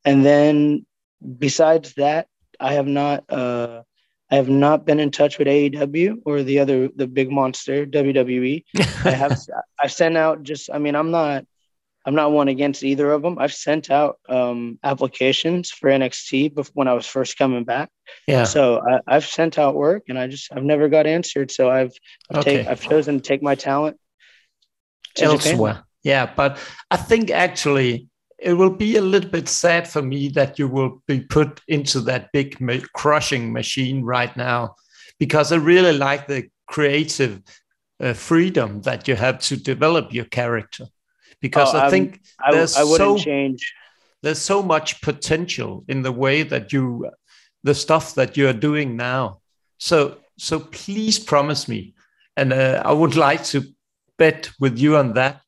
And 0.03 0.25
then 0.25 0.85
besides 1.39 1.93
that, 1.95 2.27
I 2.59 2.73
have 2.73 2.87
not. 2.87 3.23
Uh, 3.29 3.81
I 4.31 4.35
have 4.37 4.49
not 4.49 4.85
been 4.85 4.99
in 4.99 5.11
touch 5.11 5.37
with 5.37 5.47
AEW 5.47 6.21
or 6.25 6.41
the 6.43 6.59
other 6.59 6.89
the 6.95 7.07
big 7.07 7.29
monster 7.31 7.85
WWE. 7.85 8.63
I 9.05 9.11
have 9.11 9.37
I've 9.83 9.91
sent 9.91 10.17
out 10.17 10.43
just 10.43 10.69
I 10.73 10.79
mean 10.79 10.95
I'm 10.95 11.11
not 11.11 11.45
I'm 12.07 12.15
not 12.15 12.31
one 12.31 12.47
against 12.49 12.83
either 12.83 13.11
of 13.11 13.21
them. 13.23 13.37
I've 13.39 13.53
sent 13.53 13.89
out 13.89 14.19
um, 14.29 14.77
applications 14.83 15.71
for 15.71 15.89
NXT 15.89 16.53
bef- 16.53 16.69
when 16.75 16.87
I 16.87 16.93
was 16.93 17.07
first 17.07 17.35
coming 17.35 17.63
back. 17.63 17.89
yeah. 18.27 18.43
So 18.43 18.79
I, 18.87 18.99
I've 19.07 19.25
sent 19.25 19.57
out 19.57 19.73
work 19.73 20.03
and 20.09 20.17
I 20.19 20.27
just 20.27 20.51
I've 20.53 20.63
never 20.63 20.87
got 20.87 21.07
answered. 21.07 21.49
So 21.51 21.69
I've 21.69 21.93
I've, 22.29 22.37
Okay. 22.41 22.57
take, 22.59 22.67
I've 22.67 22.81
chosen 22.81 23.15
to 23.15 23.21
take 23.21 23.41
my 23.41 23.55
talent 23.55 23.97
to 25.15 25.21
Japan. 25.21 25.31
elsewhere. 25.31 25.83
Yeah, 26.03 26.31
but 26.35 26.59
I 26.91 26.97
think 26.97 27.31
actually 27.31 28.07
it 28.39 28.53
will 28.53 28.69
be 28.75 28.97
a 28.97 29.01
little 29.01 29.29
bit 29.29 29.47
sad 29.47 29.87
for 29.87 30.01
me 30.01 30.29
that 30.29 30.59
you 30.59 30.67
will 30.67 31.01
be 31.07 31.21
put 31.21 31.61
into 31.67 32.01
that 32.01 32.31
big 32.33 32.59
ma- 32.59 32.85
crushing 32.93 33.51
machine 33.53 34.03
right 34.03 34.35
now, 34.35 34.75
because 35.19 35.51
I 35.51 35.57
really 35.57 35.97
like 35.97 36.27
the 36.27 36.49
creative 36.67 37.41
uh, 38.01 38.13
freedom 38.13 38.81
that 38.81 39.07
you 39.07 39.15
have 39.15 39.39
to 39.39 39.55
develop 39.57 40.13
your 40.13 40.25
character. 40.25 40.85
Because 41.41 41.73
Oh, 41.73 41.79
I 41.79 41.89
think 41.89 42.21
I, 42.39 42.51
There's 42.51 42.75
I 42.75 42.83
wouldn't 42.83 43.19
so- 43.19 43.23
change. 43.23 43.73
there's 44.23 44.41
so 44.41 44.61
much 44.63 45.01
potential 45.01 45.83
in 45.87 46.01
the 46.01 46.11
way 46.11 46.43
that 46.43 46.73
you, 46.73 47.09
the 47.63 47.75
stuff 47.75 48.15
that 48.15 48.35
you 48.37 48.47
are 48.49 48.53
doing 48.53 48.95
now. 48.95 49.39
So 49.77 50.17
so 50.37 50.59
please 50.59 51.17
promise 51.19 51.67
me, 51.69 51.93
and 52.35 52.51
uh, 52.51 52.81
I 52.83 52.91
would 52.91 53.15
like 53.15 53.43
to 53.45 53.63
bet 54.17 54.49
with 54.59 54.77
you 54.77 54.97
on 54.97 55.13
that 55.13 55.41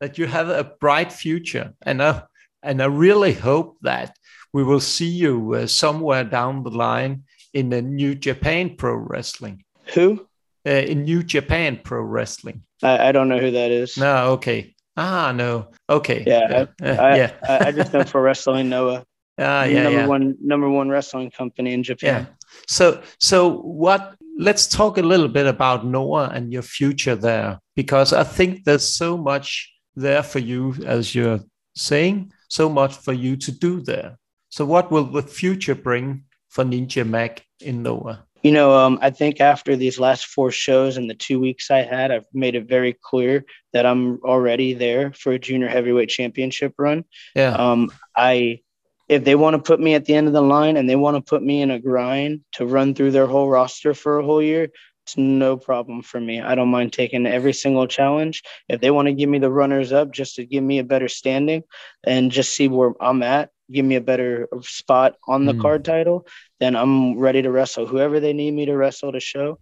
that 0.00 0.18
you 0.18 0.26
have 0.26 0.48
a 0.48 0.64
bright 0.64 1.12
future, 1.12 1.74
and 1.82 2.02
I 2.02 2.22
and 2.62 2.82
I 2.82 2.86
really 2.86 3.32
hope 3.32 3.78
that 3.82 4.16
we 4.52 4.64
will 4.64 4.80
see 4.80 5.08
you 5.08 5.54
uh, 5.54 5.66
somewhere 5.66 6.24
down 6.24 6.62
the 6.62 6.70
line 6.70 7.24
in 7.52 7.70
the 7.70 7.82
New 7.82 8.14
Japan 8.14 8.76
Pro 8.76 8.94
Wrestling. 8.94 9.64
Who? 9.94 10.26
Uh, 10.66 10.70
in 10.70 11.04
New 11.04 11.22
Japan 11.22 11.80
Pro 11.82 12.02
Wrestling. 12.02 12.62
I, 12.82 13.08
I 13.08 13.12
don't 13.12 13.28
know 13.28 13.38
who 13.38 13.50
that 13.52 13.70
is. 13.70 13.96
No, 13.96 14.32
okay. 14.32 14.74
Ah, 14.96 15.32
no. 15.32 15.68
Okay. 15.88 16.24
Yeah, 16.26 16.66
Uh, 16.82 16.86
I, 16.86 17.16
yeah. 17.16 17.32
I, 17.48 17.68
I 17.68 17.72
just 17.72 17.92
know 17.92 18.04
for 18.04 18.20
wrestling 18.22 18.68
Noah. 18.68 19.04
Ah, 19.40 19.62
yeah. 19.62 19.84
number 19.84 19.98
yeah. 20.00 20.06
one 20.08 20.34
number 20.42 20.68
one 20.68 20.88
wrestling 20.88 21.30
company 21.30 21.72
in 21.72 21.84
Japan. 21.84 22.26
Yeah. 22.26 22.34
So 22.66 23.00
so 23.20 23.60
what 23.60 24.16
let's 24.36 24.66
talk 24.66 24.98
a 24.98 25.02
little 25.02 25.28
bit 25.28 25.46
about 25.46 25.86
Noah 25.86 26.30
and 26.34 26.52
your 26.52 26.62
future 26.62 27.14
there 27.14 27.60
because 27.76 28.12
I 28.12 28.24
think 28.24 28.64
there's 28.64 28.82
so 28.88 29.16
much 29.16 29.72
there 29.98 30.22
for 30.22 30.38
you 30.38 30.74
as 30.86 31.14
you're 31.14 31.40
saying, 31.74 32.32
so 32.48 32.68
much 32.68 32.96
for 32.96 33.12
you 33.12 33.36
to 33.36 33.52
do 33.52 33.80
there. 33.80 34.18
So 34.50 34.64
what 34.64 34.90
will 34.90 35.04
the 35.04 35.22
future 35.22 35.74
bring 35.74 36.24
for 36.48 36.64
Ninja 36.64 37.06
Mack 37.06 37.44
in 37.60 37.82
Noah? 37.82 38.24
You 38.42 38.52
know, 38.52 38.72
um, 38.72 38.98
I 39.02 39.10
think 39.10 39.40
after 39.40 39.74
these 39.74 39.98
last 39.98 40.26
four 40.26 40.50
shows 40.50 40.96
and 40.96 41.10
the 41.10 41.14
two 41.14 41.40
weeks 41.40 41.70
I 41.70 41.78
had, 41.78 42.12
I've 42.12 42.24
made 42.32 42.54
it 42.54 42.68
very 42.68 42.96
clear 43.02 43.44
that 43.72 43.84
I'm 43.84 44.20
already 44.22 44.74
there 44.74 45.12
for 45.12 45.32
a 45.32 45.38
junior 45.38 45.68
heavyweight 45.68 46.08
championship 46.08 46.74
run. 46.78 47.04
Yeah. 47.34 47.54
Um, 47.54 47.90
I, 48.16 48.60
if 49.08 49.24
they 49.24 49.34
want 49.34 49.54
to 49.56 49.62
put 49.62 49.80
me 49.80 49.94
at 49.94 50.04
the 50.04 50.14
end 50.14 50.28
of 50.28 50.32
the 50.32 50.42
line 50.42 50.76
and 50.76 50.88
they 50.88 50.96
want 50.96 51.16
to 51.16 51.28
put 51.28 51.42
me 51.42 51.62
in 51.62 51.70
a 51.70 51.80
grind 51.80 52.42
to 52.52 52.66
run 52.66 52.94
through 52.94 53.10
their 53.10 53.26
whole 53.26 53.48
roster 53.48 53.92
for 53.92 54.18
a 54.18 54.24
whole 54.24 54.42
year, 54.42 54.68
it's 55.08 55.16
no 55.16 55.56
problem 55.56 56.02
for 56.02 56.20
me. 56.20 56.42
I 56.42 56.54
don't 56.54 56.68
mind 56.68 56.92
taking 56.92 57.26
every 57.26 57.54
single 57.54 57.86
challenge. 57.86 58.42
If 58.68 58.82
they 58.82 58.90
want 58.90 59.06
to 59.06 59.14
give 59.14 59.30
me 59.30 59.38
the 59.38 59.50
runners 59.50 59.90
up 59.90 60.12
just 60.12 60.36
to 60.36 60.44
give 60.44 60.62
me 60.62 60.80
a 60.80 60.84
better 60.84 61.08
standing 61.08 61.62
and 62.04 62.30
just 62.30 62.54
see 62.54 62.68
where 62.68 62.92
I'm 63.00 63.22
at, 63.22 63.48
give 63.72 63.86
me 63.86 63.94
a 63.96 64.02
better 64.02 64.48
spot 64.60 65.16
on 65.26 65.46
the 65.46 65.54
Mm. 65.54 65.62
card 65.62 65.84
title, 65.86 66.26
then 66.60 66.76
I'm 66.76 67.18
ready 67.18 67.40
to 67.40 67.50
wrestle 67.50 67.86
whoever 67.86 68.20
they 68.20 68.34
need 68.34 68.50
me 68.50 68.66
to 68.66 68.76
wrestle 68.76 69.12
to 69.12 69.20
show. 69.20 69.58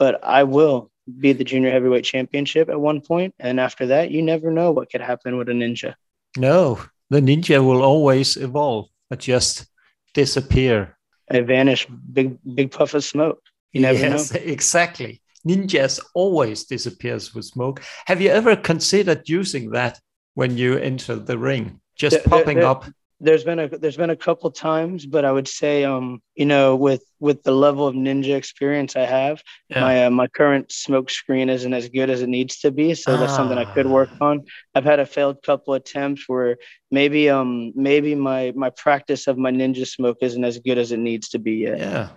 But 0.00 0.24
I 0.24 0.42
will 0.42 0.90
be 1.06 1.32
the 1.32 1.44
junior 1.44 1.70
heavyweight 1.70 2.04
championship 2.04 2.68
at 2.68 2.80
one 2.80 3.00
point, 3.00 3.34
and 3.38 3.60
after 3.60 3.86
that, 3.86 4.10
you 4.10 4.22
never 4.22 4.50
know 4.50 4.72
what 4.72 4.90
could 4.90 5.00
happen 5.00 5.38
with 5.38 5.48
a 5.48 5.52
ninja. 5.52 5.94
No, 6.36 6.80
the 7.08 7.20
ninja 7.20 7.64
will 7.64 7.82
always 7.82 8.36
evolve, 8.36 8.88
but 9.08 9.20
just 9.20 9.66
disappear. 10.12 10.98
I 11.30 11.40
vanish, 11.42 11.86
big 11.86 12.38
big 12.42 12.72
puff 12.72 12.94
of 12.94 13.04
smoke. 13.04 13.38
You 13.72 13.80
never 13.82 13.98
yes, 13.98 14.32
know. 14.32 14.40
exactly. 14.44 15.20
Ninjas 15.46 16.00
always 16.14 16.64
disappears 16.64 17.34
with 17.34 17.44
smoke. 17.44 17.82
Have 18.06 18.20
you 18.20 18.30
ever 18.30 18.56
considered 18.56 19.28
using 19.28 19.70
that 19.70 20.00
when 20.34 20.56
you 20.56 20.76
enter 20.78 21.16
the 21.16 21.38
ring? 21.38 21.80
Just 21.96 22.16
There- 22.16 22.24
popping 22.24 22.58
there- 22.58 22.66
up. 22.66 22.84
There's 23.20 23.42
been 23.42 23.58
a 23.58 23.66
there's 23.66 23.96
been 23.96 24.10
a 24.10 24.16
couple 24.28 24.48
times, 24.52 25.04
but 25.04 25.24
I 25.24 25.32
would 25.32 25.48
say, 25.48 25.82
um, 25.82 26.22
you 26.36 26.46
know, 26.46 26.76
with 26.76 27.02
with 27.18 27.42
the 27.42 27.50
level 27.50 27.84
of 27.88 27.96
ninja 27.96 28.36
experience 28.36 28.94
I 28.94 29.06
have, 29.06 29.42
Yeah. 29.68 29.80
my 29.80 30.04
uh, 30.06 30.10
my 30.10 30.28
current 30.28 30.70
smoke 30.70 31.10
screen 31.10 31.50
isn't 31.50 31.74
as 31.74 31.88
good 31.88 32.10
as 32.10 32.22
it 32.22 32.28
needs 32.28 32.60
to 32.60 32.70
be. 32.70 32.94
So 32.94 33.16
that's 33.16 33.34
something 33.34 33.58
I 33.58 33.64
could 33.74 33.86
Ah. 33.86 33.98
work 33.98 34.10
on. 34.20 34.44
I've 34.72 34.84
had 34.84 35.00
a 35.00 35.04
failed 35.06 35.42
couple 35.42 35.74
attempts 35.74 36.28
where 36.28 36.58
maybe 36.92 37.28
um 37.28 37.72
maybe 37.74 38.14
my 38.14 38.52
my 38.54 38.70
practice 38.70 39.26
of 39.26 39.36
my 39.36 39.50
ninja 39.50 39.84
smoke 39.84 40.18
isn't 40.22 40.44
as 40.44 40.60
good 40.60 40.78
as 40.78 40.92
it 40.92 41.00
needs 41.00 41.30
to 41.30 41.40
be 41.40 41.54
yet. 41.66 41.78
Yeah. 41.80 42.08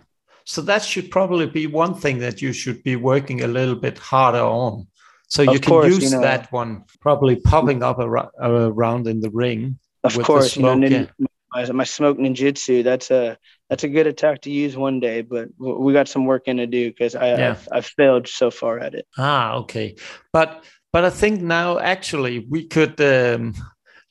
So 0.45 0.61
that 0.63 0.83
should 0.83 1.11
probably 1.11 1.45
be 1.47 1.67
one 1.67 1.93
thing 1.93 2.19
that 2.19 2.41
you 2.41 2.53
should 2.53 2.83
be 2.83 2.95
working 2.95 3.43
a 3.43 3.47
little 3.47 3.75
bit 3.75 3.97
harder 3.97 4.39
on. 4.39 4.87
So 5.27 5.43
you 5.43 5.51
Of 5.55 5.61
can 5.61 5.71
course, 5.71 5.87
you 5.87 5.93
use 5.95 6.11
know. 6.11 6.21
that 6.21 6.51
one, 6.51 6.83
probably 6.99 7.37
popping 7.37 7.83
up 7.83 7.99
ar- 7.99 8.31
around 8.41 9.07
in 9.07 9.21
the 9.21 9.29
ring. 9.29 9.79
Of 10.03 10.17
course, 10.23 10.57
you 10.57 10.63
know, 10.63 10.75
nin- 10.75 11.09
my, 11.53 11.71
my 11.71 11.83
smoke 11.83 12.17
ninjutsu. 12.17 12.83
That's 12.83 13.11
a 13.11 13.37
that's 13.69 13.83
a 13.83 13.89
good 13.89 14.07
attack 14.07 14.41
to 14.41 14.51
use 14.51 14.75
one 14.75 14.99
day, 14.99 15.21
but 15.21 15.49
we 15.57 15.93
got 15.93 16.07
some 16.09 16.25
work 16.25 16.47
in 16.47 16.57
to 16.57 16.67
do 16.67 16.89
because 16.89 17.15
I 17.15 17.27
Yeah. 17.37 17.51
I've, 17.51 17.67
I've 17.71 17.85
failed 17.85 18.27
so 18.27 18.51
far 18.51 18.79
at 18.79 18.93
it. 18.93 19.05
Ah, 19.17 19.55
okay. 19.55 19.95
But 20.33 20.63
but 20.91 21.05
I 21.05 21.09
think 21.09 21.41
now 21.41 21.79
actually 21.79 22.45
we 22.49 22.67
could 22.67 22.99
um, 23.01 23.53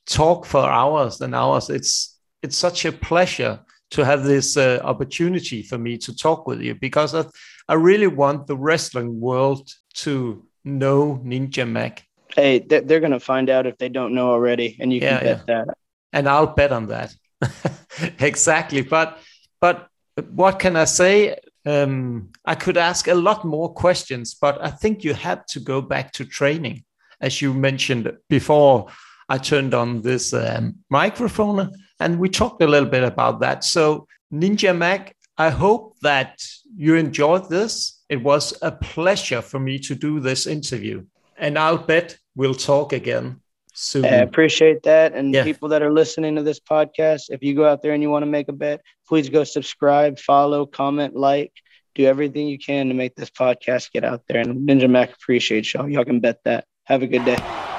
talk 0.06 0.46
for 0.46 0.60
hours 0.64 1.20
and 1.20 1.34
hours. 1.34 1.68
It's 1.70 2.18
it's 2.42 2.56
such 2.56 2.84
a 2.86 2.92
pleasure 2.92 3.60
to 3.90 4.04
have 4.04 4.24
this 4.24 4.56
uh, 4.56 4.80
opportunity 4.84 5.62
for 5.62 5.78
me 5.78 5.98
to 5.98 6.16
talk 6.16 6.46
with 6.46 6.60
you 6.60 6.74
because 6.74 7.14
I, 7.14 7.24
I 7.68 7.74
really 7.74 8.06
want 8.06 8.46
the 8.46 8.56
wrestling 8.56 9.20
world 9.20 9.68
to 9.94 10.46
know 10.64 11.20
Ninja 11.24 11.68
Mack, 11.68 12.04
Hey, 12.36 12.60
they're, 12.60 12.82
they're 12.82 13.00
gonna 13.00 13.18
find 13.18 13.50
out 13.50 13.66
if 13.66 13.76
they 13.78 13.88
don't 13.88 14.14
know 14.14 14.30
already, 14.30 14.76
and 14.80 14.92
you 14.92 15.00
Yeah, 15.00 15.18
can 15.18 15.26
bet 15.26 15.46
that. 15.46 15.68
and 16.12 16.28
I'll 16.28 16.54
bet 16.54 16.70
on 16.72 16.86
that. 16.86 17.12
exactly. 18.20 18.82
But 18.82 19.18
but 19.60 19.88
what 20.30 20.58
can 20.58 20.76
I 20.76 20.84
say? 20.84 21.36
Um, 21.66 22.30
I 22.44 22.54
could 22.54 22.76
ask 22.76 23.08
a 23.08 23.14
lot 23.14 23.44
more 23.44 23.72
questions, 23.74 24.34
but 24.34 24.62
I 24.64 24.70
think 24.70 25.04
you 25.04 25.12
have 25.14 25.44
to 25.46 25.60
go 25.60 25.82
back 25.82 26.12
to 26.12 26.24
training, 26.24 26.84
as 27.20 27.42
you 27.42 27.52
mentioned 27.52 28.10
before. 28.28 28.86
I 29.28 29.38
turned 29.38 29.74
on 29.74 30.02
this 30.02 30.32
um, 30.32 30.76
microphone, 30.88 31.70
and 32.00 32.18
we 32.18 32.28
talked 32.28 32.62
a 32.62 32.66
little 32.66 32.88
bit 32.88 33.04
about 33.04 33.40
that. 33.40 33.62
So, 33.64 34.06
Ninja 34.32 34.76
Mack, 34.76 35.14
I 35.38 35.50
hope 35.50 35.96
that 36.00 36.42
you 36.76 36.96
enjoyed 36.96 37.48
this. 37.48 38.02
It 38.08 38.22
was 38.22 38.56
a 38.62 38.72
pleasure 38.72 39.42
for 39.42 39.60
me 39.60 39.78
to 39.80 39.94
do 39.94 40.20
this 40.20 40.46
interview, 40.46 41.04
and 41.38 41.58
I'll 41.58 41.78
bet 41.78 42.18
we'll 42.34 42.54
talk 42.54 42.92
again 42.92 43.40
soon. 43.72 44.04
I 44.04 44.08
appreciate 44.18 44.82
that. 44.82 45.14
And 45.14 45.32
Yeah. 45.32 45.44
people 45.44 45.68
that 45.70 45.82
are 45.82 45.92
listening 45.92 46.36
to 46.36 46.42
this 46.42 46.60
podcast, 46.60 47.30
if 47.30 47.42
you 47.42 47.54
go 47.54 47.66
out 47.66 47.82
there 47.82 47.92
and 47.92 48.02
you 48.02 48.10
want 48.10 48.24
to 48.24 48.30
make 48.30 48.48
a 48.48 48.52
bet, 48.52 48.80
please 49.08 49.28
go 49.28 49.44
subscribe, 49.44 50.18
follow, 50.18 50.66
comment, 50.66 51.14
like, 51.16 51.52
do 51.94 52.04
everything 52.04 52.46
you 52.48 52.58
can 52.58 52.88
to 52.88 52.94
make 52.94 53.14
this 53.16 53.30
podcast 53.30 53.92
get 53.92 54.04
out 54.04 54.22
there. 54.28 54.40
And 54.40 54.68
Ninja 54.68 54.88
Mack 54.88 55.12
appreciates 55.14 55.72
y'all. 55.74 55.88
Y'all 55.88 56.04
can 56.04 56.20
bet 56.20 56.40
that. 56.44 56.64
Have 56.84 57.02
a 57.02 57.06
good 57.06 57.24
day. 57.24 57.69